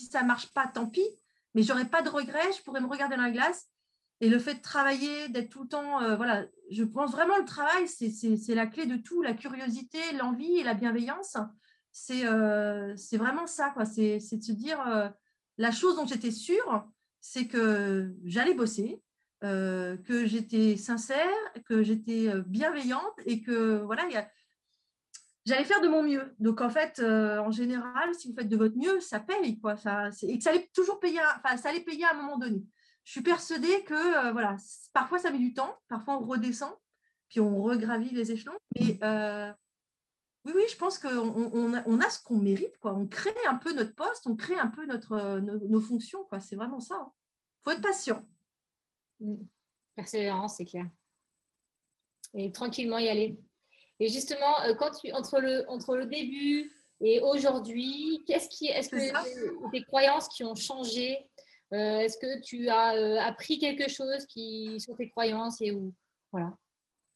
si 0.00 0.06
ça 0.06 0.22
marche 0.22 0.48
pas, 0.52 0.66
tant 0.66 0.86
pis, 0.86 1.06
mais 1.54 1.62
j'aurai 1.62 1.84
pas 1.84 2.02
de 2.02 2.08
regrets, 2.08 2.52
je 2.56 2.62
pourrais 2.62 2.80
me 2.80 2.88
regarder 2.88 3.16
dans 3.16 3.22
la 3.22 3.30
glace. 3.30 3.68
Et 4.22 4.28
le 4.28 4.38
fait 4.38 4.54
de 4.54 4.60
travailler, 4.60 5.28
d'être 5.30 5.48
tout 5.48 5.62
le 5.62 5.68
temps, 5.68 6.02
euh, 6.02 6.14
voilà, 6.16 6.44
je 6.70 6.84
pense 6.84 7.12
vraiment 7.12 7.38
le 7.38 7.44
travail, 7.44 7.88
c'est 7.88 8.54
la 8.54 8.66
clé 8.66 8.86
de 8.86 8.96
tout, 8.96 9.22
la 9.22 9.32
curiosité, 9.32 9.98
l'envie 10.18 10.58
et 10.58 10.64
la 10.64 10.74
bienveillance 10.74 11.36
c'est 11.92 12.26
euh, 12.26 12.94
vraiment 13.14 13.46
ça, 13.46 13.70
quoi. 13.70 13.84
C'est 13.84 14.18
de 14.18 14.42
se 14.42 14.52
dire 14.52 14.80
euh, 14.86 15.08
la 15.58 15.70
chose 15.70 15.96
dont 15.96 16.06
j'étais 16.06 16.30
sûre, 16.30 16.88
c'est 17.20 17.46
que 17.46 18.14
j'allais 18.24 18.54
bosser, 18.54 19.02
euh, 19.44 19.96
que 19.96 20.26
j'étais 20.26 20.76
sincère, 20.76 21.28
que 21.64 21.82
j'étais 21.82 22.32
bienveillante 22.46 23.14
et 23.26 23.42
que 23.42 23.78
voilà, 23.82 24.04
j'allais 25.50 25.64
faire 25.64 25.80
de 25.80 25.88
mon 25.88 26.02
mieux. 26.02 26.34
Donc 26.38 26.60
en 26.60 26.70
fait, 26.70 27.00
en 27.00 27.50
général, 27.50 28.14
si 28.14 28.28
vous 28.28 28.34
faites 28.34 28.48
de 28.48 28.56
votre 28.56 28.76
mieux, 28.76 29.00
ça 29.00 29.20
paye, 29.20 29.60
quoi. 29.60 29.76
Ça, 29.76 30.08
et 30.22 30.38
que 30.38 30.44
ça 30.44 30.50
allait 30.50 30.70
toujours 30.74 31.00
payer, 31.00 31.20
enfin, 31.36 31.56
ça 31.56 31.68
allait 31.68 31.80
payer 31.80 32.04
à 32.04 32.12
un 32.12 32.16
moment 32.16 32.38
donné. 32.38 32.62
Je 33.04 33.12
suis 33.12 33.22
persuadée 33.22 33.84
que 33.84 34.32
voilà, 34.32 34.56
parfois 34.92 35.18
ça 35.18 35.30
met 35.30 35.38
du 35.38 35.52
temps, 35.52 35.76
parfois 35.88 36.18
on 36.18 36.26
redescend, 36.26 36.72
puis 37.28 37.40
on 37.40 37.62
regravit 37.62 38.10
les 38.10 38.32
échelons, 38.32 38.56
mais 38.78 38.98
oui, 40.46 40.52
oui, 40.54 40.62
je 40.70 40.76
pense 40.76 40.98
qu'on 40.98 41.10
on 41.10 42.00
a, 42.00 42.10
ce 42.10 42.22
qu'on 42.22 42.38
mérite. 42.38 42.78
Quoi. 42.78 42.94
On 42.94 43.06
crée 43.06 43.34
un 43.46 43.56
peu 43.56 43.74
notre 43.74 43.94
poste, 43.94 44.26
on 44.26 44.36
crée 44.36 44.58
un 44.58 44.68
peu 44.68 44.86
notre, 44.86 45.12
euh, 45.12 45.40
nos, 45.40 45.80
fonctions. 45.80 46.24
Quoi. 46.24 46.40
C'est 46.40 46.56
vraiment 46.56 46.80
ça. 46.80 46.94
Il 46.94 47.02
hein. 47.02 47.12
faut 47.62 47.70
être 47.72 47.82
patient. 47.82 48.26
Persévérance, 49.94 50.56
c'est 50.56 50.64
clair. 50.64 50.86
Et 52.32 52.50
tranquillement 52.52 52.98
y 52.98 53.08
aller. 53.08 53.38
Et 54.00 54.08
justement, 54.08 54.62
euh, 54.64 54.74
quand 54.74 54.90
tu, 54.90 55.12
entre, 55.12 55.40
le, 55.40 55.68
entre 55.68 55.96
le 55.96 56.06
début 56.06 56.72
et 57.00 57.20
aujourd'hui, 57.20 58.24
qu'est-ce 58.26 58.48
qui, 58.48 58.66
est-ce 58.66 58.88
que 58.88 59.70
des 59.70 59.84
croyances 59.84 60.28
qui 60.28 60.42
ont 60.44 60.54
changé 60.54 61.18
euh, 61.72 61.98
Est-ce 61.98 62.18
que 62.18 62.40
tu 62.40 62.68
as 62.68 63.24
appris 63.24 63.58
quelque 63.58 63.88
chose 63.88 64.26
qui, 64.26 64.80
sur 64.80 64.96
tes 64.96 65.08
croyances 65.08 65.60
et 65.60 65.70
où? 65.70 65.94
Voilà. 66.32 66.52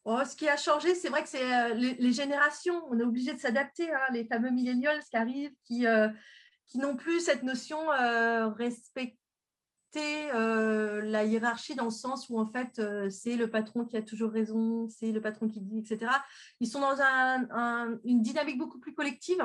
Oh, 0.06 0.20
ce 0.28 0.36
qui 0.36 0.48
a 0.48 0.56
changé, 0.58 0.94
c'est 0.94 1.08
vrai 1.08 1.22
que 1.22 1.30
c'est 1.30 1.54
euh, 1.54 1.72
les, 1.74 2.12
générations. 2.12 2.82
On 2.90 2.98
est 2.98 3.02
obligé 3.02 3.32
de 3.32 3.38
s'adapter. 3.38 3.90
Hein, 3.90 4.12
les 4.12 4.26
fameux 4.26 4.50
millennials 4.50 5.02
qui 5.02 5.16
arrivent, 5.16 5.54
qui, 5.64 5.86
euh, 5.86 6.08
qui 6.66 6.78
n'ont 6.78 6.94
plus 6.94 7.20
cette 7.20 7.42
notion 7.42 7.90
euh, 7.92 8.50
respecter 9.94 11.10
la 11.10 11.24
hiérarchie 11.24 11.74
dans 11.74 11.84
le 11.84 11.90
sens 11.90 12.28
où 12.28 12.38
en 12.38 12.46
fait 12.46 12.80
c'est 13.10 13.36
le 13.36 13.48
patron 13.48 13.84
qui 13.84 13.96
a 13.96 14.02
toujours 14.02 14.30
raison, 14.30 14.88
c'est 14.88 15.12
le 15.12 15.20
patron 15.20 15.48
qui 15.48 15.60
dit, 15.60 15.78
etc. 15.78 16.10
Ils 16.60 16.68
sont 16.68 16.80
dans 16.80 16.96
une 18.04 18.22
dynamique 18.22 18.58
beaucoup 18.58 18.78
plus 18.78 18.94
collective 18.94 19.42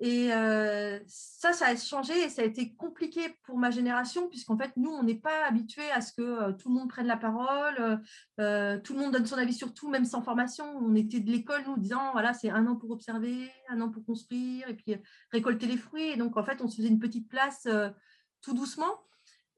et 0.00 0.32
euh, 0.32 1.00
ça, 1.08 1.52
ça 1.52 1.66
a 1.66 1.76
changé 1.76 2.16
et 2.22 2.28
ça 2.28 2.42
a 2.42 2.44
été 2.44 2.72
compliqué 2.74 3.36
pour 3.42 3.58
ma 3.58 3.70
génération, 3.70 4.28
puisqu'en 4.28 4.56
fait, 4.56 4.70
nous, 4.76 4.90
on 4.90 5.02
n'est 5.02 5.16
pas 5.16 5.44
habitués 5.48 5.90
à 5.90 6.00
ce 6.00 6.12
que 6.12 6.22
euh, 6.22 6.52
tout 6.52 6.68
le 6.68 6.76
monde 6.76 6.88
prenne 6.88 7.08
la 7.08 7.16
parole, 7.16 8.00
euh, 8.38 8.78
tout 8.78 8.92
le 8.92 9.00
monde 9.00 9.12
donne 9.12 9.26
son 9.26 9.38
avis 9.38 9.54
sur 9.54 9.74
tout, 9.74 9.88
même 9.88 10.04
sans 10.04 10.22
formation. 10.22 10.64
On 10.76 10.94
était 10.94 11.18
de 11.18 11.30
l'école, 11.30 11.64
nous, 11.66 11.76
disant, 11.76 12.12
voilà, 12.12 12.32
c'est 12.32 12.50
un 12.50 12.68
an 12.68 12.76
pour 12.76 12.92
observer, 12.92 13.50
un 13.68 13.80
an 13.80 13.90
pour 13.90 14.04
construire, 14.04 14.68
et 14.68 14.74
puis 14.74 14.94
récolter 15.32 15.66
les 15.66 15.76
fruits. 15.76 16.10
Et 16.10 16.16
donc, 16.16 16.36
en 16.36 16.44
fait, 16.44 16.62
on 16.62 16.68
se 16.68 16.76
faisait 16.76 16.88
une 16.88 17.00
petite 17.00 17.28
place 17.28 17.66
tout 18.40 18.54
doucement. 18.54 19.00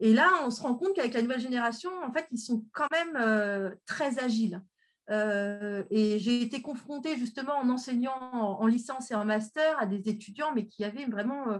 Et 0.00 0.14
là, 0.14 0.42
on 0.44 0.50
se 0.50 0.62
rend 0.62 0.74
compte 0.74 0.94
qu'avec 0.94 1.14
la 1.14 1.22
nouvelle 1.22 1.40
génération, 1.40 1.90
en 2.02 2.12
fait, 2.12 2.26
ils 2.32 2.38
sont 2.38 2.64
quand 2.72 2.88
même 2.90 3.74
très 3.86 4.18
agiles. 4.18 4.62
Euh, 5.10 5.82
et 5.90 6.18
j'ai 6.20 6.42
été 6.42 6.62
confrontée 6.62 7.16
justement 7.16 7.56
en 7.56 7.68
enseignant 7.68 8.14
en, 8.32 8.66
licence 8.66 9.10
et 9.10 9.14
en 9.14 9.24
master 9.24 9.78
à 9.80 9.86
des 9.86 10.08
étudiants, 10.08 10.52
mais 10.54 10.66
qui 10.66 10.84
avaient 10.84 11.06
vraiment, 11.06 11.50
euh, 11.50 11.58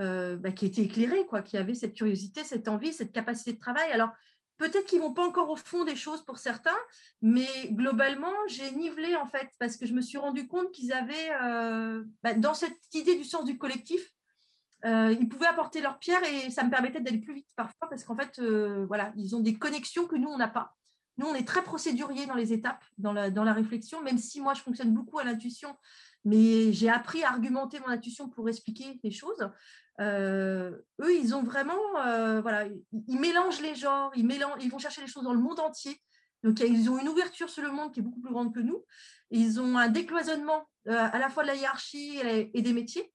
euh, 0.00 0.36
bah, 0.36 0.52
qui 0.52 0.66
étaient 0.66 0.82
éclairés, 0.82 1.26
quoi, 1.26 1.42
qui 1.42 1.56
avaient 1.56 1.74
cette 1.74 1.94
curiosité, 1.94 2.44
cette 2.44 2.68
envie, 2.68 2.92
cette 2.92 3.12
capacité 3.12 3.54
de 3.54 3.58
travail. 3.58 3.90
Alors, 3.92 4.10
peut-être 4.58 4.84
qu'ils 4.84 5.00
vont 5.00 5.14
pas 5.14 5.26
encore 5.26 5.48
au 5.48 5.56
fond 5.56 5.84
des 5.84 5.96
choses 5.96 6.22
pour 6.26 6.38
certains, 6.38 6.76
mais 7.22 7.48
globalement, 7.70 8.34
j'ai 8.48 8.70
nivelé 8.72 9.16
en 9.16 9.26
fait, 9.26 9.48
parce 9.58 9.78
que 9.78 9.86
je 9.86 9.94
me 9.94 10.02
suis 10.02 10.18
rendu 10.18 10.46
compte 10.46 10.70
qu'ils 10.70 10.92
avaient, 10.92 11.30
bah, 12.22 12.34
dans 12.34 12.54
cette 12.54 12.76
idée 12.92 13.16
du 13.16 13.24
sens 13.24 13.46
du 13.46 13.56
collectif, 13.56 14.12
ils 14.84 15.28
pouvaient 15.28 15.46
apporter 15.46 15.80
leur 15.80 15.98
pierre 15.98 16.22
et 16.24 16.50
ça 16.50 16.64
me 16.64 16.70
permettait 16.70 17.00
d'aller 17.00 17.18
plus 17.18 17.34
vite 17.34 17.48
parfois 17.56 17.88
parce 17.88 18.04
qu'en 18.04 18.16
fait, 18.16 18.40
voilà, 18.86 19.12
ils 19.16 19.36
ont 19.36 19.40
des 19.40 19.58
connexions 19.58 20.06
que 20.06 20.16
nous, 20.16 20.28
on 20.28 20.38
n'a 20.38 20.48
pas. 20.48 20.74
Nous, 21.20 21.26
on 21.26 21.34
est 21.34 21.46
très 21.46 21.62
procédurier 21.62 22.24
dans 22.24 22.34
les 22.34 22.54
étapes, 22.54 22.82
dans 22.96 23.12
la, 23.12 23.30
dans 23.30 23.44
la 23.44 23.52
réflexion, 23.52 24.00
même 24.02 24.16
si 24.16 24.40
moi, 24.40 24.54
je 24.54 24.62
fonctionne 24.62 24.94
beaucoup 24.94 25.18
à 25.18 25.24
l'intuition, 25.24 25.76
mais 26.24 26.72
j'ai 26.72 26.88
appris 26.88 27.22
à 27.22 27.28
argumenter 27.28 27.78
mon 27.80 27.88
intuition 27.88 28.30
pour 28.30 28.48
expliquer 28.48 28.98
les 29.04 29.10
choses. 29.10 29.50
Euh, 30.00 30.70
eux, 31.02 31.14
ils 31.14 31.34
ont 31.34 31.42
vraiment, 31.42 31.74
euh, 31.98 32.40
voilà, 32.40 32.66
ils 32.66 33.20
mélangent 33.20 33.60
les 33.60 33.74
genres, 33.74 34.12
ils, 34.16 34.26
mélangent, 34.26 34.62
ils 34.62 34.70
vont 34.70 34.78
chercher 34.78 35.02
les 35.02 35.06
choses 35.06 35.24
dans 35.24 35.34
le 35.34 35.40
monde 35.40 35.60
entier. 35.60 36.00
Donc, 36.42 36.58
ils 36.60 36.88
ont 36.88 36.98
une 36.98 37.08
ouverture 37.08 37.50
sur 37.50 37.62
le 37.62 37.70
monde 37.70 37.92
qui 37.92 38.00
est 38.00 38.02
beaucoup 38.02 38.20
plus 38.20 38.32
grande 38.32 38.54
que 38.54 38.60
nous. 38.60 38.82
Ils 39.30 39.60
ont 39.60 39.76
un 39.76 39.88
décloisonnement 39.88 40.66
euh, 40.88 41.08
à 41.12 41.18
la 41.18 41.28
fois 41.28 41.42
de 41.42 41.48
la 41.48 41.54
hiérarchie 41.54 42.18
et 42.54 42.62
des 42.62 42.72
métiers. 42.72 43.12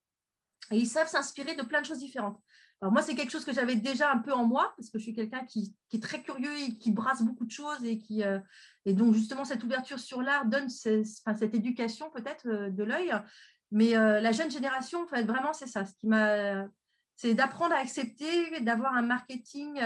Et 0.72 0.77
ils 0.77 0.88
savent 0.88 1.07
s'inspirer 1.07 1.55
de 1.55 1.63
plein 1.63 1.81
de 1.81 1.86
choses 1.86 2.00
différentes. 2.00 2.39
Alors 2.81 2.91
moi, 2.91 3.01
c'est 3.01 3.15
quelque 3.15 3.31
chose 3.31 3.45
que 3.45 3.53
j'avais 3.53 3.75
déjà 3.75 4.12
un 4.12 4.17
peu 4.17 4.34
en 4.34 4.45
moi, 4.45 4.74
parce 4.77 4.89
que 4.89 5.00
je 5.00 5.03
suis 5.03 5.13
quelqu'un 5.13 5.45
qui, 5.45 5.75
est 5.93 6.03
très 6.03 6.22
curieux 6.22 6.51
et 6.60 6.77
qui 6.77 6.91
brasse 6.91 7.24
beaucoup 7.24 7.45
de 7.45 7.51
choses. 7.51 7.84
Et, 7.84 7.98
qui, 7.98 8.24
euh, 8.24 8.39
et 8.86 8.93
donc, 8.93 9.13
justement, 9.13 9.45
cette 9.45 9.63
ouverture 9.63 10.00
sur 10.00 10.22
l'art 10.22 10.45
donne 10.45 10.69
cette 10.69 11.55
éducation 11.55 12.10
peut-être 12.12 12.48
euh, 12.48 12.69
de 12.69 12.84
l'œil. 12.84 13.13
Mais 13.72 13.95
euh, 13.95 14.19
la 14.19 14.31
jeune 14.31 14.51
génération, 14.51 15.03
en 15.03 15.07
fait, 15.07 15.24
vraiment, 15.24 15.53
c'est 15.53 15.67
ça. 15.67 15.86
Ce 15.86 15.93
qui 15.93 16.07
m'a, 16.07 16.67
c'est 17.15 17.34
d'apprendre 17.34 17.74
à 17.74 17.79
accepter, 17.79 18.60
d'avoir 18.60 18.93
un 18.93 19.01
marketing 19.01 19.79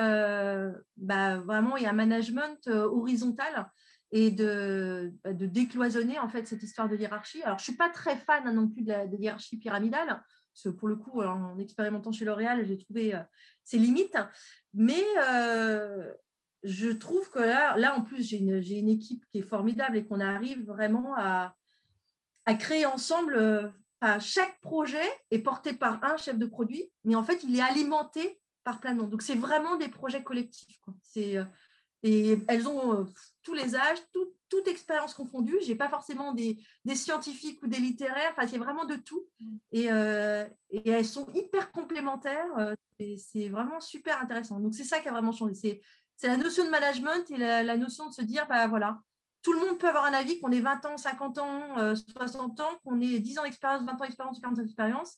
bah, 0.97 1.37
vraiment 1.37 1.77
et 1.77 1.85
un 1.85 1.93
management 1.93 2.67
horizontal 2.67 3.69
et 4.11 4.31
de, 4.31 5.13
bah, 5.23 5.33
de, 5.33 5.45
décloisonner 5.45 6.17
en 6.17 6.27
fait 6.27 6.47
cette 6.47 6.63
histoire 6.63 6.89
de 6.89 6.95
hiérarchie. 6.95 7.43
Alors, 7.43 7.59
je 7.59 7.63
ne 7.63 7.65
suis 7.65 7.75
pas 7.75 7.89
très 7.89 8.17
fan 8.17 8.47
hein, 8.47 8.53
non 8.53 8.67
plus 8.67 8.81
de 8.81 8.89
la 8.89 9.05
hiérarchie 9.05 9.57
pyramidale 9.57 10.23
pour 10.67 10.87
le 10.87 10.95
coup, 10.95 11.21
en 11.21 11.57
expérimentant 11.59 12.11
chez 12.11 12.25
L'Oréal, 12.25 12.65
j'ai 12.65 12.77
trouvé 12.77 13.15
euh, 13.15 13.19
ses 13.63 13.77
limites. 13.77 14.17
Mais 14.73 15.03
euh, 15.27 16.11
je 16.63 16.89
trouve 16.89 17.29
que 17.29 17.39
là, 17.39 17.77
là 17.77 17.97
en 17.97 18.01
plus, 18.01 18.27
j'ai 18.27 18.37
une, 18.37 18.89
équipe 18.89 19.25
qui 19.31 19.39
est 19.39 19.43
formidable 19.43 19.97
et 19.97 20.05
qu'on 20.05 20.19
arrive 20.19 20.65
vraiment 20.65 21.15
à, 21.15 21.55
créer 22.57 22.85
ensemble. 22.85 23.35
Euh, 23.35 23.69
chaque 24.19 24.59
projet 24.61 25.07
est 25.29 25.39
porté 25.39 25.73
par 25.73 26.03
un 26.03 26.17
chef 26.17 26.37
de 26.37 26.45
produit, 26.45 26.89
mais 27.03 27.15
en 27.15 27.23
fait, 27.23 27.43
il 27.43 27.55
est 27.55 27.61
alimenté 27.61 28.39
par 28.63 28.79
plein 28.79 28.93
de 28.93 29.01
monde. 29.01 29.11
Donc, 29.11 29.21
c'est 29.21 29.35
vraiment 29.35 29.75
des 29.75 29.89
projets 29.89 30.23
collectifs. 30.23 30.79
C'est, 31.03 31.37
euh, 31.37 31.43
et 32.03 32.37
elles 32.47 32.67
ont 32.67 32.93
euh, 32.93 33.03
tous 33.43 33.53
les 33.53 33.75
âges, 33.75 33.99
toute 34.49 34.67
expérience 34.67 35.13
confondue. 35.13 35.57
Je 35.61 35.67
n'ai 35.67 35.75
pas 35.75 35.89
forcément 35.89 36.33
des, 36.33 36.57
des, 36.85 36.95
scientifiques 36.95 37.61
ou 37.63 37.67
des 37.67 37.79
littéraires. 37.79 38.31
Enfin, 38.31 38.47
c'est 38.47 38.57
vraiment 38.57 38.85
de 38.85 38.95
tout. 38.95 39.25
Mm. 39.39 39.57
Et, 39.73 39.85
et, 40.71 40.89
elles 40.89 41.05
sont 41.05 41.27
hyper 41.33 41.71
complémentaires. 41.71 42.75
c'est 43.17 43.49
vraiment 43.49 43.79
super 43.79 44.21
intéressant. 44.21 44.59
Donc, 44.59 44.73
c'est 44.73 44.83
ça 44.83 44.99
qui 44.99 45.07
a 45.07 45.11
vraiment 45.11 45.31
changé. 45.31 45.53
C'est 45.53 45.81
c'est 46.19 46.27
la 46.27 46.35
notion 46.35 46.65
de 46.65 46.69
management 46.69 47.31
et 47.31 47.37
la, 47.37 47.77
notion 47.77 48.09
de 48.09 48.13
se 48.13 48.21
dire, 48.21 48.45
bah, 48.49 48.67
voilà, 48.67 49.01
tout 49.41 49.53
le 49.53 49.59
monde 49.59 49.79
peut 49.79 49.87
avoir 49.87 50.03
un 50.03 50.11
avis, 50.11 50.37
qu'on 50.41 50.51
ait 50.51 50.59
20 50.59 50.85
ans, 50.85 50.97
50 50.97 51.37
ans, 51.37 51.95
60 51.95 52.59
euh, 52.59 52.63
ans, 52.63 52.77
qu'on 52.83 52.99
ait 52.99 53.19
10 53.19 53.39
ans 53.39 53.43
d'expérience, 53.43 53.85
20 53.85 53.93
ans 53.93 54.03
d'expérience, 54.03 54.39
40 54.41 54.59
ans 54.59 54.61
d'expérience. 54.61 55.17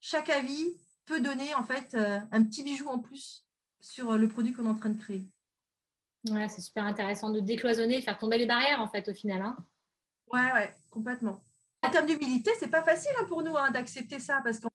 Chaque 0.00 0.30
avis 0.30 0.74
peut 1.04 1.20
donner 1.20 1.54
en 1.54 1.64
fait 1.64 1.94
euh, 1.94 2.18
un 2.32 2.44
petit 2.44 2.62
bijou 2.62 2.88
en 2.88 2.98
plus 2.98 3.44
sur 3.80 4.16
le 4.16 4.26
produit 4.26 4.54
qu'on 4.54 4.64
est 4.64 4.70
en 4.70 4.74
train 4.74 4.88
de 4.88 4.98
créer. 4.98 5.28
Ouais, 6.30 6.48
c'est 6.48 6.60
super 6.60 6.84
intéressant 6.84 7.30
de 7.30 7.40
décloisonner, 7.40 8.02
faire 8.02 8.18
tomber 8.18 8.38
les 8.38 8.46
barrières 8.46 8.80
en 8.80 8.88
fait 8.88 9.08
au 9.08 9.14
final. 9.14 9.42
Hein. 9.42 9.56
Ouais, 10.32 10.52
ouais, 10.52 10.74
complètement. 10.90 11.42
En 11.82 11.90
termes 11.90 12.06
d'humilité, 12.06 12.50
c'est 12.58 12.70
pas 12.70 12.82
facile 12.82 13.12
hein, 13.20 13.24
pour 13.28 13.42
nous 13.42 13.56
hein, 13.56 13.70
d'accepter 13.70 14.18
ça 14.18 14.40
parce 14.42 14.58
que 14.58 14.66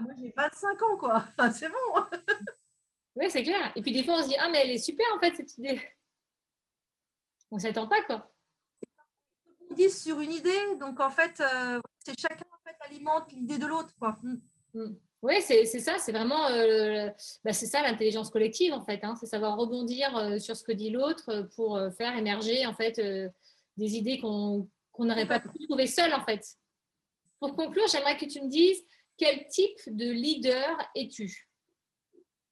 moi 0.00 0.12
j'ai 0.18 0.32
25 0.36 0.82
ans 0.82 0.96
quoi. 0.96 1.24
c'est 1.52 1.68
bon. 1.68 2.02
Oui, 3.14 3.26
c'est 3.30 3.42
clair. 3.42 3.72
Et 3.76 3.82
puis 3.82 3.92
des 3.92 4.04
fois, 4.04 4.14
on 4.18 4.22
se 4.22 4.28
dit, 4.28 4.36
ah, 4.38 4.48
mais 4.50 4.62
elle 4.62 4.70
est 4.70 4.78
super 4.78 5.06
en 5.14 5.18
fait, 5.18 5.34
cette 5.34 5.58
idée. 5.58 5.80
On 7.50 7.56
ne 7.56 7.60
s'attend 7.60 7.86
pas, 7.86 8.02
quoi. 8.02 8.32
On 9.70 9.74
dit 9.74 9.90
sur 9.90 10.20
une 10.20 10.32
idée, 10.32 10.76
donc 10.80 11.00
en 11.00 11.10
fait, 11.10 11.40
euh, 11.40 11.80
c'est 12.04 12.18
chacun 12.18 12.44
en 12.50 12.62
fait, 12.64 12.76
alimente 12.86 13.30
l'idée 13.32 13.58
de 13.58 13.66
l'autre, 13.66 13.94
quoi. 13.98 14.16
Mm. 14.22 14.40
Mm. 14.74 14.96
Oui, 15.22 15.34
c'est 15.40 15.64
ça, 15.66 15.98
c'est 15.98 16.10
vraiment 16.10 16.48
euh, 16.48 17.08
bah, 17.44 17.52
c'est 17.52 17.66
ça 17.66 17.80
l'intelligence 17.82 18.28
collective 18.28 18.72
en 18.72 18.82
fait, 18.82 19.04
hein. 19.04 19.14
c'est 19.20 19.26
savoir 19.26 19.56
rebondir 19.56 20.16
euh, 20.16 20.38
sur 20.40 20.56
ce 20.56 20.64
que 20.64 20.72
dit 20.72 20.90
l'autre 20.90 21.48
pour 21.54 21.80
faire 21.96 22.16
émerger 22.16 22.66
en 22.66 22.74
fait 22.74 23.00
des 23.76 23.96
idées 23.96 24.18
qu'on 24.18 24.68
n'aurait 24.98 25.28
pas 25.28 25.38
pu 25.38 25.66
trouver 25.68 25.86
seul 25.86 26.12
en 26.12 26.24
fait. 26.24 26.44
Pour 27.38 27.54
conclure, 27.54 27.86
j'aimerais 27.88 28.16
que 28.16 28.26
tu 28.26 28.40
me 28.42 28.48
dises 28.48 28.84
quel 29.16 29.46
type 29.46 29.78
de 29.86 30.10
leader 30.10 30.78
es-tu? 30.94 31.48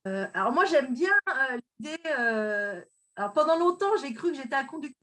Euh, 0.07 0.27
alors 0.35 0.53
moi, 0.53 0.65
j'aime 0.65 0.95
bien 0.95 1.13
euh, 1.29 1.59
l'idée. 1.79 1.99
Euh, 2.19 2.81
alors 3.17 3.33
pendant 3.33 3.59
longtemps, 3.59 3.97
j'ai 4.01 4.13
cru 4.15 4.33
que 4.33 4.37
j'étais 4.37 4.55
un 4.55 4.65
conducteur 4.65 5.00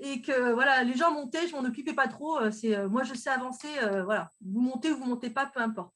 et 0.00 0.22
que 0.22 0.52
voilà, 0.52 0.82
les 0.84 0.94
gens 0.94 1.12
montaient, 1.12 1.46
je 1.46 1.54
m'en 1.54 1.64
occupais 1.64 1.94
pas 1.94 2.08
trop. 2.08 2.50
C'est 2.50 2.86
moi, 2.88 3.02
je 3.02 3.14
sais 3.14 3.30
avancer. 3.30 3.68
voilà, 4.04 4.30
vous 4.40 4.60
montez 4.60 4.90
ou 4.90 4.96
vous 4.96 5.06
montez 5.06 5.30
pas, 5.30 5.46
peu 5.46 5.60
importe. 5.60 5.94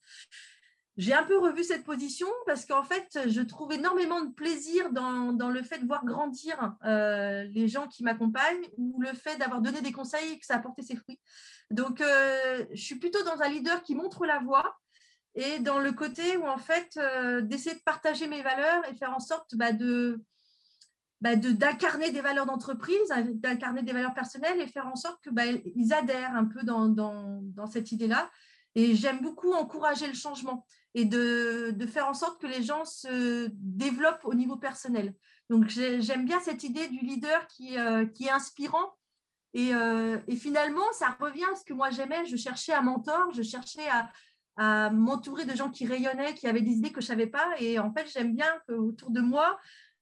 J'ai 0.97 1.13
un 1.13 1.25
peu 1.25 1.39
revu 1.39 1.63
cette 1.63 1.85
position 1.85 2.27
parce 2.47 2.65
qu'en 2.65 2.83
fait, 2.83 3.19
je 3.29 3.43
trouve 3.43 3.73
énormément 3.73 4.23
de 4.23 4.33
plaisir 4.33 4.91
dans, 4.93 5.35
dans 5.35 5.51
le 5.51 5.63
fait 5.63 5.79
de 5.79 5.87
voir 5.87 6.07
grandir 6.07 6.77
les 6.83 7.69
gens 7.69 7.87
qui 7.89 8.03
m'accompagnent 8.03 8.67
ou 8.79 9.01
le 9.01 9.13
fait 9.13 9.37
d'avoir 9.37 9.61
donné 9.61 9.83
des 9.83 9.93
conseils 9.93 10.33
et 10.33 10.39
que 10.39 10.47
ça 10.47 10.57
a 10.57 10.59
porté 10.59 10.83
ses 10.83 10.97
fruits. 10.97 11.21
Donc, 11.71 12.01
je 12.01 12.81
suis 12.81 12.97
plutôt 12.97 13.23
dans 13.25 13.43
un 13.43 13.49
leader 13.49 13.83
qui 13.83 13.95
montre 13.95 14.25
la 14.25 14.39
voie 14.39 14.77
et 15.37 15.59
dans 15.59 15.79
le 15.79 15.93
côté 15.93 16.37
où 16.39 16.47
en 16.47 16.57
fait 16.57 16.97
euh, 16.97 17.43
d'essayer 17.43 17.77
de 17.77 17.83
partager 17.83 18.27
mes 18.27 18.43
valeurs 18.43 18.83
et 18.91 18.95
faire 18.95 19.15
en 19.15 19.21
sorte 19.21 19.55
bah, 19.55 19.73
bah, 21.21 21.35
d'incarner 21.35 22.11
des 22.11 22.21
valeurs 22.21 22.47
d'entreprise, 22.47 23.11
hein, 23.11 23.25
d'incarner 23.27 23.83
des 23.83 23.93
valeurs 23.93 24.15
personnelles 24.15 24.61
et 24.61 24.67
faire 24.67 24.87
en 24.87 24.97
sorte 24.97 25.23
que 25.23 25.31
bah, 25.31 25.45
adhèrent 25.91 26.35
un 26.35 26.45
peu 26.45 26.63
dans, 26.63 26.89
dans, 26.89 27.41
dans 27.43 27.67
cette 27.67 27.93
idée-là. 27.93 28.31
Et 28.75 28.95
j'aime 28.95 29.21
beaucoup 29.23 29.53
encourager 29.53 30.07
le 30.07 30.15
changement 30.15 30.67
et 30.95 31.07
de, 31.07 31.73
de, 31.75 31.87
faire 31.87 32.07
en 32.07 32.15
sorte 32.15 32.41
que 32.41 32.47
les 32.47 32.63
gens 32.63 32.85
se 32.85 33.49
développent 33.53 34.25
au 34.25 34.35
niveau 34.35 34.57
personnel. 34.57 35.15
Donc 35.49 35.69
j'aime 35.69 36.27
bien 36.27 36.41
cette 36.41 36.65
idée 36.65 36.89
du 36.89 36.99
leader 36.99 37.47
qui, 37.47 37.79
euh, 37.79 38.05
qui 38.07 38.27
est 38.27 38.31
inspirant. 38.31 38.95
Et, 39.55 39.75
euh, 39.75 40.19
et, 40.29 40.37
finalement, 40.37 40.85
ça 40.93 41.17
revient 41.19 41.45
à 41.51 41.57
ce 41.57 41.65
que 41.65 41.73
moi 41.73 41.89
j'aimais. 41.91 42.27
Je 42.27 42.37
cherchais 42.37 42.75
un 42.75 42.83
mentor, 42.83 43.33
je 43.33 43.43
cherchais 43.43 43.89
à, 43.89 44.11
à 44.57 44.91
m'entourer 44.91 45.47
de 45.47 45.55
gens 45.55 45.71
qui 45.71 45.87
rayonnaient, 45.87 46.35
qui 46.35 46.47
avaient 46.47 46.61
des 46.61 46.73
idées 46.73 46.93
que 46.93 47.01
je 47.01 47.07
ne 47.07 47.09
savais 47.09 47.27
pas. 47.27 47.55
Et 47.59 47.79
en 47.79 47.93
fait, 47.93 48.11
j'aime 48.13 48.35
bien 48.35 48.51
qu'autour 48.67 49.11
de 49.11 49.21
moi, 49.21 49.59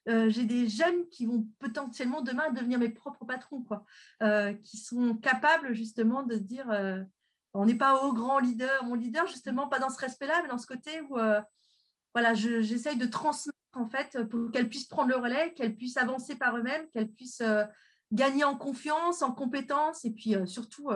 euh, 0.08 0.28
j'ai 0.28 0.44
des 0.44 0.68
jeunes 0.68 1.08
qui 1.08 1.24
vont 1.24 1.46
potentiellement 1.58 2.20
demain 2.20 2.50
devenir 2.50 2.78
mes 2.78 2.90
propres 2.90 3.24
patrons, 3.24 3.62
quoi, 3.62 3.84
euh, 4.22 4.52
qui 4.52 4.76
sont 4.76 5.16
capables 5.16 5.72
justement 5.72 6.22
de 6.22 6.34
se 6.34 6.42
dire 6.42 6.70
euh, 6.70 7.02
on 7.54 7.64
n'est 7.64 7.76
pas 7.76 8.04
au 8.04 8.12
grand 8.12 8.38
leader, 8.38 8.84
mon 8.84 8.94
leader, 8.94 9.26
justement, 9.26 9.68
pas 9.68 9.78
dans 9.78 9.88
ce 9.88 9.98
respect-là, 9.98 10.40
mais 10.42 10.48
dans 10.48 10.58
ce 10.58 10.66
côté 10.66 11.00
où 11.02 11.16
voilà, 12.14 12.34
j'essaye 12.34 12.96
de 12.96 13.06
transmettre 13.06 13.58
en 13.74 13.88
fait 13.88 14.22
pour 14.28 14.50
qu'elles 14.50 14.68
puissent 14.68 14.88
prendre 14.88 15.08
le 15.08 15.16
relais, 15.16 15.52
qu'elles 15.54 15.74
puissent 15.74 15.96
avancer 15.96 16.36
par 16.36 16.56
eux-mêmes, 16.56 16.88
qu'elles 16.90 17.10
puissent 17.10 17.42
gagner 18.12 18.44
en 18.44 18.56
confiance, 18.56 19.22
en 19.22 19.32
compétences 19.32 20.04
et 20.04 20.10
puis 20.10 20.34
surtout 20.46 20.90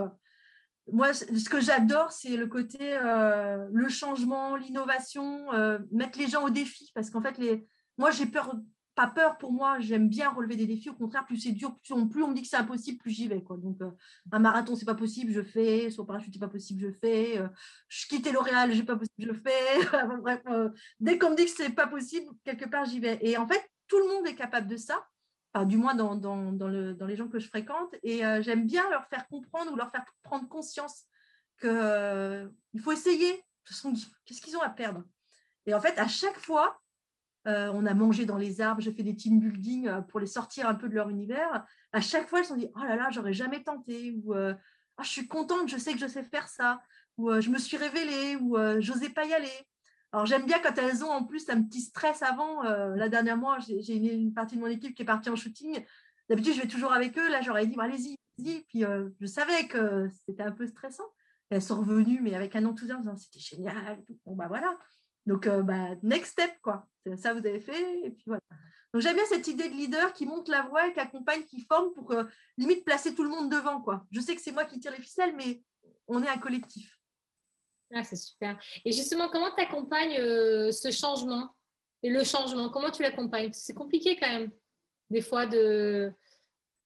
moi, 0.90 1.12
ce 1.12 1.48
que 1.48 1.60
j'adore, 1.60 2.12
c'est 2.12 2.36
le 2.36 2.46
côté, 2.46 2.98
le 2.98 3.88
changement, 3.88 4.56
l'innovation, 4.56 5.46
mettre 5.92 6.18
les 6.18 6.26
gens 6.26 6.44
au 6.44 6.50
défi. 6.50 6.90
Parce 6.94 7.10
qu'en 7.10 7.22
fait, 7.22 7.38
les... 7.38 7.66
moi, 7.98 8.10
j'ai 8.10 8.26
peur, 8.26 8.52
pas 8.98 9.06
peur 9.06 9.38
pour 9.38 9.52
moi, 9.52 9.78
j'aime 9.78 10.08
bien 10.08 10.28
relever 10.28 10.56
des 10.56 10.66
défis. 10.66 10.90
Au 10.90 10.94
contraire, 10.94 11.24
plus 11.24 11.36
c'est 11.38 11.52
dur, 11.52 11.76
plus 11.78 11.94
on, 11.94 12.08
plus 12.08 12.22
on 12.24 12.28
me 12.28 12.34
dit 12.34 12.42
que 12.42 12.48
c'est 12.48 12.56
impossible, 12.56 12.98
plus 12.98 13.12
j'y 13.12 13.28
vais. 13.28 13.42
Quoi. 13.42 13.56
Donc, 13.56 13.80
euh, 13.80 13.90
un 14.32 14.38
marathon, 14.40 14.74
c'est 14.74 14.84
pas 14.84 14.96
possible, 14.96 15.32
je 15.32 15.42
fais. 15.42 15.88
Sur 15.90 16.04
parachute, 16.04 16.32
c'est 16.32 16.40
pas 16.40 16.48
possible, 16.48 16.80
je 16.82 16.90
fais. 16.90 17.40
je 17.88 18.06
quitte 18.08 18.30
L'Oréal, 18.32 18.72
j'ai 18.72 18.82
pas 18.82 18.96
possible, 18.96 19.32
je 19.32 19.32
fais. 19.32 20.16
Bref, 20.20 20.42
dès 20.98 21.16
qu'on 21.16 21.30
me 21.30 21.36
dit 21.36 21.44
que 21.44 21.50
c'est 21.50 21.70
pas 21.70 21.86
possible, 21.86 22.26
quelque 22.44 22.68
part, 22.68 22.86
j'y 22.86 22.98
vais. 22.98 23.18
Et 23.22 23.36
en 23.36 23.46
fait, 23.46 23.70
tout 23.86 23.98
le 23.98 24.08
monde 24.08 24.26
est 24.26 24.34
capable 24.34 24.66
de 24.66 24.76
ça 24.76 25.06
du 25.64 25.76
moins 25.76 25.94
dans, 25.94 26.14
dans, 26.14 26.52
dans, 26.52 26.68
le, 26.68 26.94
dans, 26.94 27.06
les 27.06 27.16
gens 27.16 27.28
que 27.28 27.38
je 27.38 27.48
fréquente. 27.48 27.94
Et 28.02 28.24
euh, 28.24 28.42
j'aime 28.42 28.66
bien 28.66 28.88
leur 28.90 29.06
faire 29.08 29.26
comprendre 29.28 29.72
ou 29.72 29.76
leur 29.76 29.90
faire 29.90 30.04
prendre 30.22 30.48
conscience 30.48 31.04
qu'il 31.60 31.70
euh, 31.70 32.48
faut 32.82 32.92
essayer. 32.92 33.44
Qu'est-ce 33.66 34.40
qu'ils 34.40 34.56
ont 34.56 34.62
à 34.62 34.70
perdre? 34.70 35.04
Et 35.66 35.74
en 35.74 35.80
fait, 35.80 35.98
à 35.98 36.08
chaque 36.08 36.38
fois, 36.38 36.80
euh, 37.48 37.72
on 37.74 37.86
a 37.86 37.94
mangé 37.94 38.26
dans 38.26 38.36
les 38.36 38.60
arbres, 38.60 38.80
je 38.80 38.90
fais 38.90 39.02
des 39.02 39.16
team 39.16 39.40
building 39.40 39.90
pour 40.08 40.20
les 40.20 40.26
sortir 40.26 40.68
un 40.68 40.74
peu 40.74 40.88
de 40.88 40.94
leur 40.94 41.08
univers. 41.08 41.64
À 41.92 42.00
chaque 42.00 42.28
fois, 42.28 42.40
elles 42.40 42.44
se 42.44 42.50
sont 42.50 42.56
dit 42.56 42.68
Oh 42.76 42.84
là 42.84 42.94
là, 42.96 43.08
j'aurais 43.10 43.32
jamais 43.32 43.62
tenté. 43.62 44.14
Ou 44.22 44.34
ah, 44.34 45.02
Je 45.02 45.08
suis 45.08 45.26
contente, 45.26 45.68
je 45.68 45.78
sais 45.78 45.92
que 45.92 45.98
je 45.98 46.06
sais 46.06 46.22
faire 46.22 46.48
ça. 46.48 46.80
Ou 47.16 47.40
je 47.40 47.50
me 47.50 47.58
suis 47.58 47.76
révélée. 47.76 48.36
Ou 48.36 48.56
j'osais 48.80 49.08
pas 49.08 49.24
y 49.24 49.32
aller. 49.32 49.66
Alors 50.12 50.24
j'aime 50.24 50.46
bien 50.46 50.58
quand 50.58 50.76
elles 50.78 51.04
ont 51.04 51.10
en 51.10 51.24
plus 51.24 51.48
un 51.50 51.62
petit 51.62 51.82
stress 51.82 52.22
avant. 52.22 52.64
Euh, 52.64 52.94
la 52.96 53.08
dernière 53.08 53.36
mois, 53.36 53.58
j'ai 53.60 53.94
une, 53.94 54.32
partie 54.32 54.56
de 54.56 54.60
mon 54.60 54.68
équipe 54.68 54.94
qui 54.94 55.02
est 55.02 55.06
partie 55.06 55.28
en 55.28 55.36
shooting. 55.36 55.84
D'habitude, 56.28 56.54
je 56.54 56.62
vais 56.62 56.68
toujours 56.68 56.92
avec 56.92 57.18
eux. 57.18 57.30
Là, 57.30 57.42
j'aurais 57.42 57.66
dit, 57.66 57.76
allez-y, 57.78 58.16
allez-y. 58.38 58.64
Puis 58.64 58.84
euh, 58.84 59.10
je 59.20 59.26
savais 59.26 59.66
que 59.66 60.08
c'était 60.26 60.42
un 60.42 60.52
peu 60.52 60.66
stressant. 60.66 61.04
elles 61.50 61.62
sont 61.62 61.80
revenues, 61.80 62.20
mais 62.22 62.34
avec 62.34 62.56
un 62.56 62.64
enthousiasme, 62.64 63.14
c'était 63.16 63.38
génial. 63.38 64.02
Bon, 64.24 64.34
bah 64.34 64.46
voilà. 64.48 64.78
Donc, 65.28 65.46
euh, 65.46 65.62
bah, 65.62 65.90
next 66.02 66.32
step, 66.32 66.50
quoi. 66.62 66.88
Ça, 67.16 67.34
vous 67.34 67.46
avez 67.46 67.60
fait. 67.60 68.00
Et 68.04 68.10
puis 68.10 68.24
voilà. 68.26 68.42
Donc, 68.92 69.02
j'aime 69.02 69.14
bien 69.14 69.26
cette 69.26 69.46
idée 69.46 69.68
de 69.68 69.74
leader 69.74 70.12
qui 70.14 70.24
monte 70.24 70.48
la 70.48 70.62
voie, 70.62 70.90
qui 70.90 70.98
accompagne, 70.98 71.44
qui 71.44 71.60
forme 71.60 71.92
pour 71.92 72.14
limite 72.56 72.84
placer 72.84 73.14
tout 73.14 73.22
le 73.22 73.28
monde 73.28 73.50
devant, 73.50 73.80
quoi. 73.82 74.06
Je 74.10 74.20
sais 74.20 74.34
que 74.34 74.40
c'est 74.40 74.52
moi 74.52 74.64
qui 74.64 74.80
tire 74.80 74.92
les 74.92 75.02
ficelles, 75.02 75.36
mais 75.36 75.62
on 76.06 76.22
est 76.22 76.28
un 76.28 76.38
collectif. 76.38 76.98
Ah, 77.94 78.04
c'est 78.04 78.16
super. 78.16 78.58
Et 78.84 78.92
justement, 78.92 79.28
comment 79.28 79.54
tu 79.54 79.62
accompagnes 79.62 80.18
euh, 80.18 80.72
ce 80.72 80.90
changement 80.90 81.54
et 82.02 82.10
le 82.10 82.24
changement? 82.24 82.70
Comment 82.70 82.90
tu 82.90 83.02
l'accompagnes? 83.02 83.52
C'est 83.52 83.74
compliqué 83.74 84.16
quand 84.20 84.28
même, 84.28 84.50
des 85.10 85.22
fois, 85.22 85.46
de. 85.46 86.12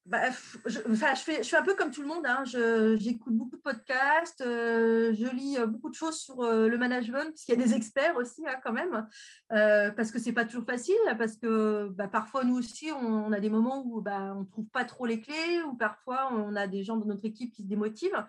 Bah, 0.04 0.30
je, 0.66 0.80
enfin, 0.90 1.14
je, 1.14 1.20
fais, 1.20 1.36
je 1.38 1.42
suis 1.42 1.56
un 1.56 1.62
peu 1.62 1.74
comme 1.74 1.90
tout 1.90 2.02
le 2.02 2.08
monde. 2.08 2.26
Hein. 2.26 2.42
J'écoute 2.44 3.34
beaucoup 3.34 3.56
de 3.56 3.60
podcasts, 3.62 4.40
euh, 4.40 5.14
je 5.14 5.34
lis 5.34 5.58
euh, 5.58 5.66
beaucoup 5.66 5.90
de 5.90 5.94
choses 5.94 6.18
sur 6.18 6.42
le 6.42 6.76
management, 6.76 7.30
puisqu'il 7.30 7.58
y 7.58 7.62
a 7.62 7.64
des 7.64 7.74
experts 7.74 8.16
aussi, 8.16 8.42
hein, 8.46 8.58
quand 8.64 8.72
même, 8.72 9.06
parce 9.48 10.10
que 10.10 10.18
c'est 10.18 10.32
pas 10.32 10.44
toujours 10.44 10.64
facile, 10.64 10.96
parce 11.18 11.36
que 11.36 11.88
bah, 11.90 12.08
parfois, 12.08 12.44
nous 12.44 12.56
aussi, 12.56 12.90
on, 12.90 13.32
a 13.32 13.40
des 13.40 13.50
moments 13.50 13.84
où 13.86 14.00
bah, 14.00 14.34
on 14.36 14.40
ne 14.40 14.46
trouve 14.46 14.68
pas 14.70 14.84
trop 14.84 15.06
les 15.06 15.20
clés, 15.20 15.62
ou 15.66 15.74
parfois, 15.74 16.32
on 16.32 16.56
a 16.56 16.66
des 16.66 16.82
gens 16.82 16.96
dans 16.96 17.06
notre 17.06 17.24
équipe 17.24 17.52
qui 17.52 17.62
se 17.62 17.68
démotivent. 17.68 18.24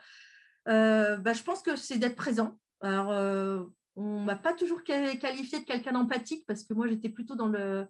Bah, 0.65 1.33
je 1.33 1.43
pense 1.43 1.61
que 1.61 1.75
c'est 1.75 1.97
d'être 1.97 2.15
présent. 2.15 2.57
Alors, 2.83 3.11
euh, 3.11 3.63
on 3.95 4.19
ne 4.19 4.25
m'a 4.25 4.35
pas 4.35 4.53
toujours 4.53 4.83
qualifié 4.83 5.59
de 5.59 5.65
quelqu'un 5.65 5.93
d'empathique 5.93 6.45
parce 6.45 6.63
que 6.63 6.73
moi, 6.73 6.87
j'étais 6.87 7.09
plutôt 7.09 7.35
dans 7.35 7.47
le, 7.47 7.87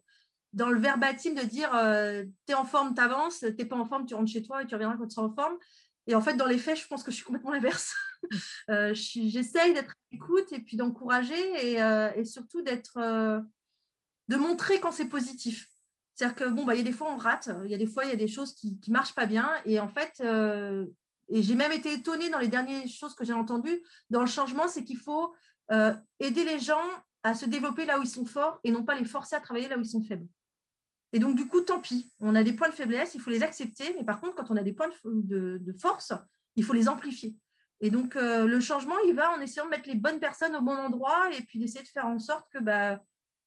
dans 0.53 0.69
le 0.69 0.79
verbatim 0.79 1.33
de 1.33 1.41
dire 1.41 1.73
euh, 1.75 2.23
tu 2.45 2.53
es 2.53 2.55
en 2.55 2.65
forme, 2.65 2.93
tu 2.93 3.01
avances, 3.01 3.39
tu 3.39 3.53
n'es 3.57 3.65
pas 3.65 3.75
en 3.75 3.85
forme, 3.85 4.05
tu 4.05 4.15
rentres 4.15 4.31
chez 4.31 4.43
toi 4.43 4.61
et 4.61 4.65
tu 4.65 4.73
reviendras 4.73 4.97
quand 4.97 5.07
tu 5.07 5.15
seras 5.15 5.27
en 5.27 5.33
forme. 5.33 5.57
Et 6.05 6.15
en 6.15 6.21
fait, 6.21 6.35
dans 6.35 6.45
les 6.45 6.57
faits, 6.57 6.77
je 6.77 6.87
pense 6.87 7.03
que 7.03 7.11
je 7.11 7.15
suis 7.15 7.25
complètement 7.25 7.51
l'inverse. 7.51 7.95
euh, 8.69 8.93
J'essaye 8.93 9.73
d'être 9.73 9.91
à 9.91 9.95
l'écoute 10.11 10.51
et 10.51 10.59
puis 10.59 10.77
d'encourager 10.77 11.71
et, 11.71 11.81
euh, 11.81 12.11
et, 12.15 12.25
surtout 12.25 12.61
d'être, 12.61 12.99
de 14.27 14.35
montrer 14.35 14.79
quand 14.79 14.91
c'est 14.91 15.07
positif. 15.07 15.67
C'est-à-dire 16.15 16.35
que 16.35 16.49
bon, 16.49 16.65
bah, 16.65 16.75
il 16.75 16.79
y 16.79 16.81
a 16.81 16.83
des 16.83 16.91
fois 16.91 17.11
on 17.11 17.17
rate, 17.17 17.49
il 17.65 17.71
y 17.71 17.73
a 17.75 17.77
des 17.77 17.87
fois 17.87 18.05
il 18.05 18.09
y 18.09 18.13
a 18.13 18.17
des 18.17 18.27
choses 18.27 18.53
qui 18.53 18.79
ne 18.87 18.93
marchent 18.93 19.15
pas 19.15 19.25
bien. 19.25 19.49
Et 19.65 19.79
en 19.79 19.89
fait, 19.89 20.21
euh, 20.21 20.85
et 21.29 21.41
j'ai 21.41 21.55
même 21.55 21.71
été 21.71 21.93
étonnée 21.93 22.29
dans 22.29 22.39
les 22.39 22.47
dernières 22.47 22.87
choses 22.87 23.15
que 23.15 23.25
j'ai 23.25 23.33
entendues 23.33 23.81
dans 24.09 24.21
le 24.21 24.27
changement, 24.27 24.67
c'est 24.67 24.83
qu'il 24.83 24.97
faut 24.97 25.33
euh, 25.71 25.93
aider 26.19 26.43
les 26.43 26.59
gens 26.59 26.83
à 27.23 27.33
se 27.33 27.45
développer 27.45 27.85
là 27.85 27.99
où 27.99 28.03
ils 28.03 28.09
sont 28.09 28.25
forts 28.25 28.59
et 28.63 28.71
non 28.71 28.83
pas 28.83 28.95
les 28.95 29.05
forcer 29.05 29.35
à 29.35 29.39
travailler 29.39 29.67
là 29.67 29.77
où 29.77 29.81
ils 29.81 29.89
sont 29.89 30.03
faibles. 30.03 30.27
Et 31.13 31.19
donc, 31.19 31.35
du 31.35 31.47
coup, 31.47 31.61
tant 31.61 31.79
pis, 31.79 32.11
on 32.19 32.33
a 32.33 32.43
des 32.43 32.53
points 32.53 32.69
de 32.69 32.73
faiblesse, 32.73 33.13
il 33.13 33.21
faut 33.21 33.29
les 33.29 33.43
accepter, 33.43 33.93
mais 33.95 34.03
par 34.03 34.19
contre, 34.19 34.33
quand 34.33 34.49
on 34.49 34.57
a 34.57 34.63
des 34.63 34.73
points 34.73 34.89
de, 35.05 35.75
force, 35.79 36.11
il 36.55 36.63
faut 36.63 36.73
les 36.73 36.89
amplifier. 36.89 37.35
Et 37.81 37.91
donc, 37.91 38.15
euh, 38.15 38.47
le 38.47 38.59
changement, 38.59 38.97
il 39.07 39.13
va 39.13 39.31
en 39.31 39.39
essayant 39.39 39.65
de 39.65 39.69
mettre 39.69 39.87
les 39.87 39.95
bonnes 39.95 40.19
personnes 40.19 40.55
au 40.55 40.61
bon 40.61 40.75
endroit 40.75 41.29
et 41.37 41.43
puis 41.43 41.59
d'essayer 41.59 41.83
de 41.83 41.87
faire 41.87 42.07
en 42.07 42.17
sorte 42.17 42.51
que 42.51 42.57
bah, 42.57 42.99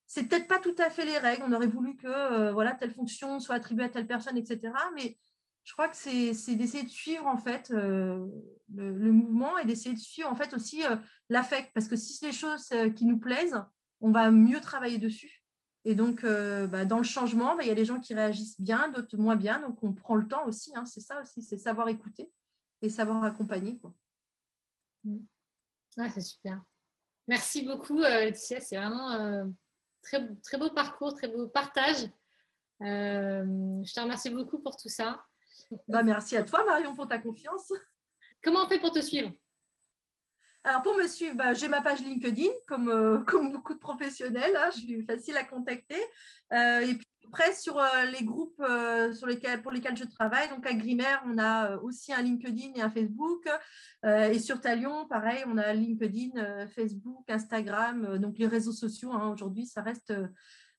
c'est 0.07 0.25
peut-être 0.25 0.47
pas 0.47 0.61
tout 0.61 0.77
à 0.79 0.91
fait 0.91 1.05
les 1.05 1.19
règles. 1.19 1.43
On 1.45 1.53
aurait 1.53 1.67
voulu 1.67 1.97
que 1.97 2.07
euh, 2.07 2.53
voilà, 2.53 2.73
telle 2.73 2.93
fonction 2.93 3.41
soit 3.41 3.57
attribuée 3.57 3.87
à 3.87 3.89
telle 3.89 4.07
personne, 4.07 4.37
etc. 4.37 4.73
Mais 4.95 5.19
je 5.65 5.73
crois 5.73 5.89
que 5.89 5.97
c'est 5.97 6.55
d'essayer 6.55 6.85
de 6.85 6.89
suivre 6.89 7.27
en 7.27 7.39
fait 7.39 7.73
euh, 7.73 8.25
le, 8.73 9.11
mouvement 9.11 9.59
et 9.59 9.65
d'essayer 9.65 9.95
de 9.95 10.01
suivre 10.01 10.31
en 10.31 10.37
fait 10.37 10.55
aussi 10.55 10.83
l'affect. 11.31 11.73
Parce 11.75 11.89
que 11.89 11.97
si 11.97 12.13
c'est 12.13 12.27
des 12.27 12.33
choses 12.33 12.69
qui 12.95 13.07
nous 13.07 13.19
plaisent, 13.19 13.61
on 14.01 14.13
va 14.13 14.31
mieux 14.31 14.61
travailler 14.61 14.99
dessus. 14.99 15.43
Et 15.89 15.95
donc, 15.95 16.23
bah, 16.25 16.85
dans 16.85 16.99
le 16.99 17.05
changement, 17.05 17.55
bah, 17.55 17.63
il 17.63 17.69
y 17.69 17.71
a 17.71 17.75
des 17.77 17.85
gens 17.85 18.01
qui 18.01 18.13
réagissent 18.13 18.61
bien, 18.61 18.89
d'autres 18.89 19.17
moins 19.17 19.37
bien. 19.37 19.61
Donc, 19.61 19.83
on 19.85 19.93
prend 19.93 20.17
le 20.17 20.27
temps 20.27 20.45
aussi. 20.47 20.73
Hein. 20.75 20.85
c'est 20.85 21.01
ça 21.01 21.23
aussi, 21.23 21.43
c'est 21.43 21.59
savoir 21.59 21.89
écouter 21.89 22.29
et 22.83 22.91
savoir 22.91 23.23
accompagner. 23.23 23.79
Quoi. 23.79 23.95
Mmh. 25.05 25.19
c'est 26.13 26.21
super. 26.21 26.61
Merci 27.29 27.63
beaucoup, 27.63 28.01
Laetitia. 28.01 28.61
C'est 28.61 28.77
vraiment 28.77 29.47
très, 30.03 30.27
très 30.43 30.59
beau 30.59 30.71
parcours, 30.71 31.15
très 31.15 31.29
beau 31.29 31.47
partage. 31.47 32.09
Euh, 32.83 33.45
je 33.85 33.93
te 33.93 34.01
remercie 34.01 34.31
beaucoup 34.31 34.59
pour 34.59 34.77
tout 34.77 34.89
ça. 34.89 35.25
Bah, 35.89 36.03
merci 36.03 36.37
à 36.37 36.43
toi, 36.43 36.65
Marion, 36.65 36.95
pour 36.95 37.09
ta 37.09 37.19
confiance. 37.19 37.73
Comment 38.43 38.65
on 38.65 38.69
fait 38.69 38.81
pour 38.81 38.93
te 38.93 39.01
suivre? 39.01 39.33
Alors 40.67 40.83
pour 40.83 40.97
me 40.97 41.07
suivre, 41.07 41.37
bah, 41.37 41.55
j'ai 41.55 41.69
ma 41.69 41.81
page 41.81 42.01
LinkedIn, 42.01 42.51
comme, 42.67 42.89
euh, 42.89 43.19
comme 43.27 43.53
beaucoup 43.53 43.73
de 43.73 43.79
professionnels, 43.79 44.57
hein, 44.57 44.69
je 44.75 44.81
suis 44.81 45.03
facile 45.05 45.37
à 45.37 45.45
contacter. 45.45 46.01
Euh, 46.53 46.81
et 46.81 46.95
puis 46.95 47.07
après, 47.29 47.55
sur 47.55 47.79
euh, 47.79 48.05
les 48.13 48.25
groupes 48.25 48.63
sur 49.15 49.29
lesquels, 49.29 49.63
pour 49.63 49.71
lesquels 49.71 49.97
je 49.97 50.05
travaille, 50.05 50.49
donc 50.49 50.67
à 50.67 50.75
Grimaire, 50.75 51.23
on 51.27 51.39
a 51.39 51.77
aussi 51.79 52.13
un 52.13 52.23
LinkedIn 52.23 52.73
et 52.75 52.83
un 52.83 52.91
Facebook. 52.91 53.49
et 54.05 54.39
sur 54.39 54.61
Talion, 54.61 55.07
pareil, 55.07 55.45
on 55.47 55.57
a 55.57 55.73
LinkedIn, 55.73 56.67
Facebook, 56.69 57.25
Instagram, 57.29 58.19
donc 58.19 58.39
les 58.39 58.47
réseaux 58.47 58.73
sociaux. 58.73 59.13
Hein, 59.13 59.31
aujourd'hui, 59.33 59.67
ça 59.67 59.83
reste 59.83 60.13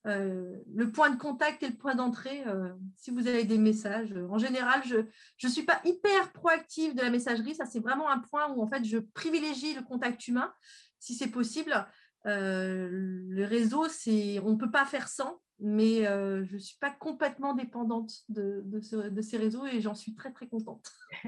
le 0.04 0.86
point 0.86 1.10
de 1.10 1.18
contact 1.18 1.62
et 1.62 1.68
le 1.68 1.74
point 1.74 1.94
d'entrée 1.94 2.42
euh, 2.46 2.70
si 2.96 3.10
vous 3.10 3.26
avez 3.26 3.44
des 3.44 3.58
messages. 3.58 4.14
En 4.30 4.38
général, 4.38 4.82
je 4.84 5.46
ne 5.46 5.52
suis 5.52 5.64
pas 5.64 5.80
hyper 5.84 6.32
proactive 6.32 6.94
de 6.94 7.02
la 7.02 7.10
messagerie. 7.10 7.54
Ça, 7.54 7.66
c'est 7.66 7.80
vraiment 7.80 8.08
un 8.08 8.18
point 8.18 8.52
où 8.52 8.62
en 8.62 8.68
fait, 8.68 8.84
je 8.84 8.98
privilégie 8.98 9.74
le 9.74 9.82
contact 9.82 10.26
humain 10.28 10.52
si 10.98 11.14
c'est 11.14 11.28
possible. 11.28 11.86
Euh, 12.26 12.88
le 12.90 13.44
réseau, 13.44 13.88
c'est, 13.88 14.40
on 14.40 14.52
ne 14.52 14.56
peut 14.56 14.70
pas 14.70 14.84
faire 14.84 15.08
sans, 15.08 15.40
mais 15.60 16.04
je 16.04 16.54
ne 16.54 16.58
suis 16.58 16.78
pas 16.78 16.90
complètement 16.90 17.54
dépendante 17.54 18.12
de, 18.28 18.62
de, 18.64 19.22
ces 19.22 19.36
réseaux 19.36 19.66
et 19.66 19.80
j'en 19.80 19.94
suis 19.94 20.14
très, 20.14 20.32
très 20.32 20.46
contente. 20.46 20.90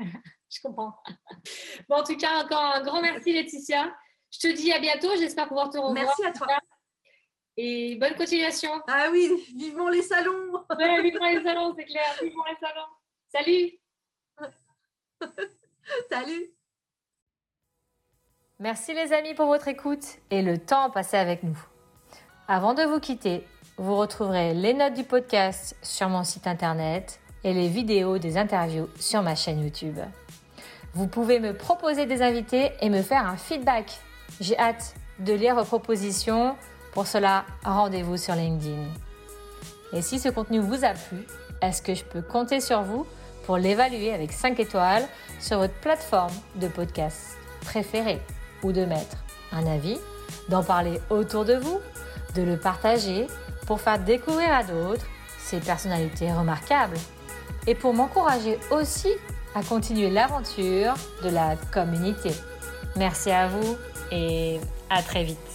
je 0.48 0.60
comprends. 0.62 0.96
Bon, 1.88 1.96
en 1.96 2.04
tout 2.04 2.16
cas, 2.16 2.44
encore 2.44 2.74
un 2.74 2.82
grand 2.82 3.02
merci, 3.02 3.32
Laetitia. 3.32 3.94
Je 4.30 4.38
te 4.38 4.56
dis 4.56 4.72
à 4.72 4.78
bientôt. 4.78 5.08
J'espère 5.18 5.48
pouvoir 5.48 5.70
te 5.70 5.78
revoir. 5.78 5.92
Merci 5.92 6.24
à 6.24 6.32
toi. 6.32 6.59
Et 7.62 7.96
bonne 7.96 8.14
continuation. 8.14 8.70
Ah 8.88 9.08
oui, 9.12 9.30
vivement 9.54 9.90
les 9.90 10.00
salons. 10.00 10.64
Oui, 10.78 11.02
vivement 11.02 11.26
les 11.26 11.42
salons, 11.42 11.74
c'est 11.76 11.84
clair. 11.84 12.04
Vivement 12.22 12.44
les 12.48 12.56
salons. 12.56 12.88
Salut. 13.28 13.72
Salut. 16.10 16.46
Merci 18.60 18.94
les 18.94 19.12
amis 19.12 19.34
pour 19.34 19.44
votre 19.44 19.68
écoute 19.68 20.06
et 20.30 20.40
le 20.40 20.56
temps 20.56 20.88
passé 20.88 21.18
avec 21.18 21.42
nous. 21.42 21.58
Avant 22.48 22.72
de 22.72 22.82
vous 22.82 22.98
quitter, 22.98 23.46
vous 23.76 23.94
retrouverez 23.94 24.54
les 24.54 24.72
notes 24.72 24.94
du 24.94 25.04
podcast 25.04 25.76
sur 25.82 26.08
mon 26.08 26.24
site 26.24 26.46
internet 26.46 27.20
et 27.44 27.52
les 27.52 27.68
vidéos 27.68 28.16
des 28.16 28.38
interviews 28.38 28.88
sur 28.98 29.20
ma 29.20 29.34
chaîne 29.34 29.62
YouTube. 29.62 29.98
Vous 30.94 31.08
pouvez 31.08 31.40
me 31.40 31.54
proposer 31.54 32.06
des 32.06 32.22
invités 32.22 32.72
et 32.80 32.88
me 32.88 33.02
faire 33.02 33.26
un 33.26 33.36
feedback. 33.36 33.98
J'ai 34.40 34.58
hâte 34.58 34.94
de 35.18 35.34
lire 35.34 35.56
vos 35.56 35.64
propositions 35.64 36.56
pour 36.92 37.06
cela, 37.06 37.44
rendez-vous 37.64 38.16
sur 38.16 38.34
LinkedIn. 38.34 38.84
Et 39.92 40.02
si 40.02 40.18
ce 40.18 40.28
contenu 40.28 40.58
vous 40.58 40.84
a 40.84 40.90
plu, 40.90 41.26
est-ce 41.62 41.82
que 41.82 41.94
je 41.94 42.04
peux 42.04 42.22
compter 42.22 42.60
sur 42.60 42.82
vous 42.82 43.06
pour 43.44 43.58
l'évaluer 43.58 44.12
avec 44.12 44.32
5 44.32 44.58
étoiles 44.60 45.06
sur 45.40 45.58
votre 45.58 45.74
plateforme 45.74 46.32
de 46.56 46.68
podcast 46.68 47.36
préférée 47.62 48.20
ou 48.62 48.72
de 48.72 48.84
mettre 48.84 49.16
un 49.52 49.66
avis, 49.66 49.98
d'en 50.48 50.62
parler 50.62 51.00
autour 51.10 51.44
de 51.44 51.54
vous, 51.54 51.80
de 52.34 52.42
le 52.42 52.56
partager 52.56 53.26
pour 53.66 53.80
faire 53.80 53.98
découvrir 53.98 54.52
à 54.52 54.62
d'autres 54.62 55.06
ces 55.38 55.58
personnalités 55.58 56.32
remarquables 56.32 56.96
et 57.66 57.74
pour 57.74 57.94
m'encourager 57.94 58.58
aussi 58.70 59.10
à 59.54 59.62
continuer 59.62 60.10
l'aventure 60.10 60.94
de 61.24 61.30
la 61.30 61.56
communauté. 61.72 62.30
Merci 62.96 63.30
à 63.30 63.48
vous 63.48 63.76
et 64.12 64.60
à 64.88 65.02
très 65.02 65.24
vite. 65.24 65.49